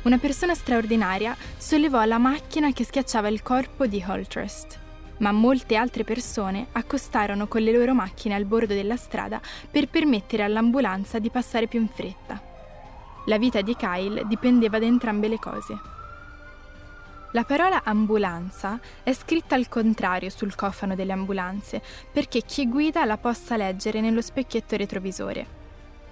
Una 0.03 0.19
persona 0.19 0.55
straordinaria 0.55 1.37
sollevò 1.57 2.05
la 2.05 2.19
macchina 2.19 2.73
che 2.73 2.85
schiacciava 2.85 3.27
il 3.27 3.43
corpo 3.43 3.87
di 3.87 4.03
Holtrust 4.07 4.78
ma 5.19 5.33
molte 5.33 5.77
altre 5.77 6.05
persone 6.05 6.67
accostarono 6.73 7.47
con 7.47 7.63
le 7.63 7.73
loro 7.73 7.95
macchine 7.95 8.35
al 8.35 8.45
bordo 8.45 8.75
della 8.75 8.97
strada 8.97 9.41
per 9.71 9.89
permettere 9.89 10.43
all'ambulanza 10.43 11.19
di 11.19 11.31
passare 11.31 11.67
più 11.67 11.81
in 11.81 11.89
fretta. 11.89 12.41
La 13.27 13.39
vita 13.39 13.61
di 13.61 13.77
Kyle 13.77 14.27
dipendeva 14.27 14.79
da 14.79 14.87
entrambe 14.87 15.29
le 15.29 15.39
cose. 15.39 15.79
La 17.33 17.45
parola 17.45 17.83
ambulanza 17.85 18.81
è 19.03 19.13
scritta 19.13 19.55
al 19.55 19.69
contrario 19.69 20.31
sul 20.31 20.55
cofano 20.55 20.95
delle 20.95 21.13
ambulanze 21.13 21.83
perché 22.11 22.41
chi 22.41 22.67
guida 22.67 23.05
la 23.05 23.19
possa 23.19 23.57
leggere 23.59 24.01
nello 24.01 24.23
specchietto 24.23 24.77
retrovisore. 24.77 25.57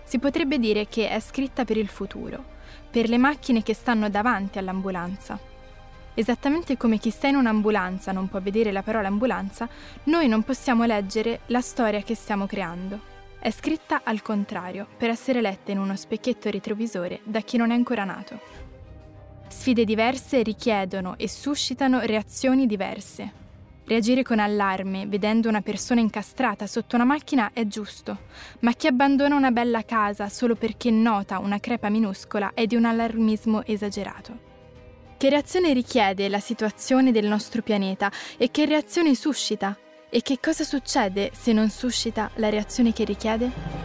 Si 0.04 0.18
potrebbe 0.18 0.58
dire 0.58 0.88
che 0.88 1.08
è 1.08 1.18
scritta 1.20 1.64
per 1.64 1.78
il 1.78 1.88
futuro, 1.88 2.44
per 2.90 3.08
le 3.08 3.16
macchine 3.16 3.62
che 3.62 3.72
stanno 3.72 4.10
davanti 4.10 4.58
all'ambulanza. 4.58 5.55
Esattamente 6.18 6.78
come 6.78 6.96
chi 6.96 7.10
sta 7.10 7.26
in 7.28 7.36
un'ambulanza 7.36 8.10
non 8.10 8.26
può 8.26 8.40
vedere 8.40 8.72
la 8.72 8.82
parola 8.82 9.06
ambulanza, 9.06 9.68
noi 10.04 10.28
non 10.28 10.44
possiamo 10.44 10.86
leggere 10.86 11.40
la 11.48 11.60
storia 11.60 12.00
che 12.00 12.14
stiamo 12.14 12.46
creando. 12.46 12.98
È 13.38 13.50
scritta 13.50 14.00
al 14.02 14.22
contrario, 14.22 14.86
per 14.96 15.10
essere 15.10 15.42
letta 15.42 15.72
in 15.72 15.78
uno 15.78 15.94
specchietto 15.94 16.48
retrovisore 16.48 17.20
da 17.22 17.40
chi 17.40 17.58
non 17.58 17.70
è 17.70 17.74
ancora 17.74 18.04
nato. 18.04 18.40
Sfide 19.46 19.84
diverse 19.84 20.42
richiedono 20.42 21.18
e 21.18 21.28
suscitano 21.28 22.00
reazioni 22.00 22.66
diverse. 22.66 23.44
Reagire 23.84 24.22
con 24.22 24.38
allarme 24.38 25.06
vedendo 25.06 25.50
una 25.50 25.60
persona 25.60 26.00
incastrata 26.00 26.66
sotto 26.66 26.96
una 26.96 27.04
macchina 27.04 27.50
è 27.52 27.66
giusto, 27.66 28.20
ma 28.60 28.72
chi 28.72 28.86
abbandona 28.86 29.36
una 29.36 29.50
bella 29.50 29.84
casa 29.84 30.30
solo 30.30 30.54
perché 30.54 30.90
nota 30.90 31.40
una 31.40 31.60
crepa 31.60 31.90
minuscola 31.90 32.52
è 32.54 32.64
di 32.64 32.74
un 32.74 32.86
allarmismo 32.86 33.66
esagerato. 33.66 34.55
Che 35.18 35.30
reazione 35.30 35.72
richiede 35.72 36.28
la 36.28 36.40
situazione 36.40 37.10
del 37.10 37.24
nostro 37.24 37.62
pianeta 37.62 38.12
e 38.36 38.50
che 38.50 38.66
reazione 38.66 39.14
suscita? 39.14 39.74
E 40.10 40.20
che 40.20 40.38
cosa 40.38 40.62
succede 40.62 41.30
se 41.32 41.54
non 41.54 41.70
suscita 41.70 42.30
la 42.34 42.50
reazione 42.50 42.92
che 42.92 43.04
richiede? 43.04 43.75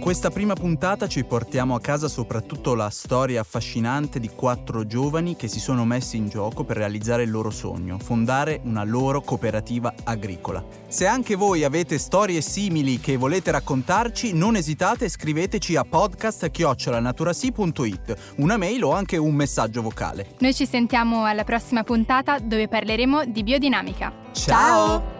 Questa 0.00 0.30
prima 0.30 0.54
puntata 0.54 1.06
ci 1.06 1.22
portiamo 1.24 1.74
a 1.74 1.80
casa 1.80 2.08
soprattutto 2.08 2.74
la 2.74 2.88
storia 2.88 3.42
affascinante 3.42 4.18
di 4.18 4.30
quattro 4.30 4.86
giovani 4.86 5.36
che 5.36 5.46
si 5.46 5.60
sono 5.60 5.84
messi 5.84 6.16
in 6.16 6.28
gioco 6.28 6.64
per 6.64 6.78
realizzare 6.78 7.24
il 7.24 7.30
loro 7.30 7.50
sogno, 7.50 7.98
fondare 7.98 8.62
una 8.64 8.82
loro 8.82 9.20
cooperativa 9.20 9.92
agricola. 10.04 10.64
Se 10.88 11.06
anche 11.06 11.34
voi 11.34 11.64
avete 11.64 11.98
storie 11.98 12.40
simili 12.40 12.98
che 12.98 13.18
volete 13.18 13.50
raccontarci, 13.50 14.32
non 14.32 14.56
esitate 14.56 15.04
e 15.04 15.10
scriveteci 15.10 15.76
a 15.76 15.84
podcast.naturasi.it, 15.84 18.34
una 18.36 18.56
mail 18.56 18.84
o 18.84 18.92
anche 18.92 19.18
un 19.18 19.34
messaggio 19.34 19.82
vocale. 19.82 20.28
Noi 20.38 20.54
ci 20.54 20.64
sentiamo 20.66 21.26
alla 21.26 21.44
prossima 21.44 21.84
puntata 21.84 22.38
dove 22.38 22.68
parleremo 22.68 23.26
di 23.26 23.42
biodinamica. 23.42 24.10
Ciao! 24.32 25.19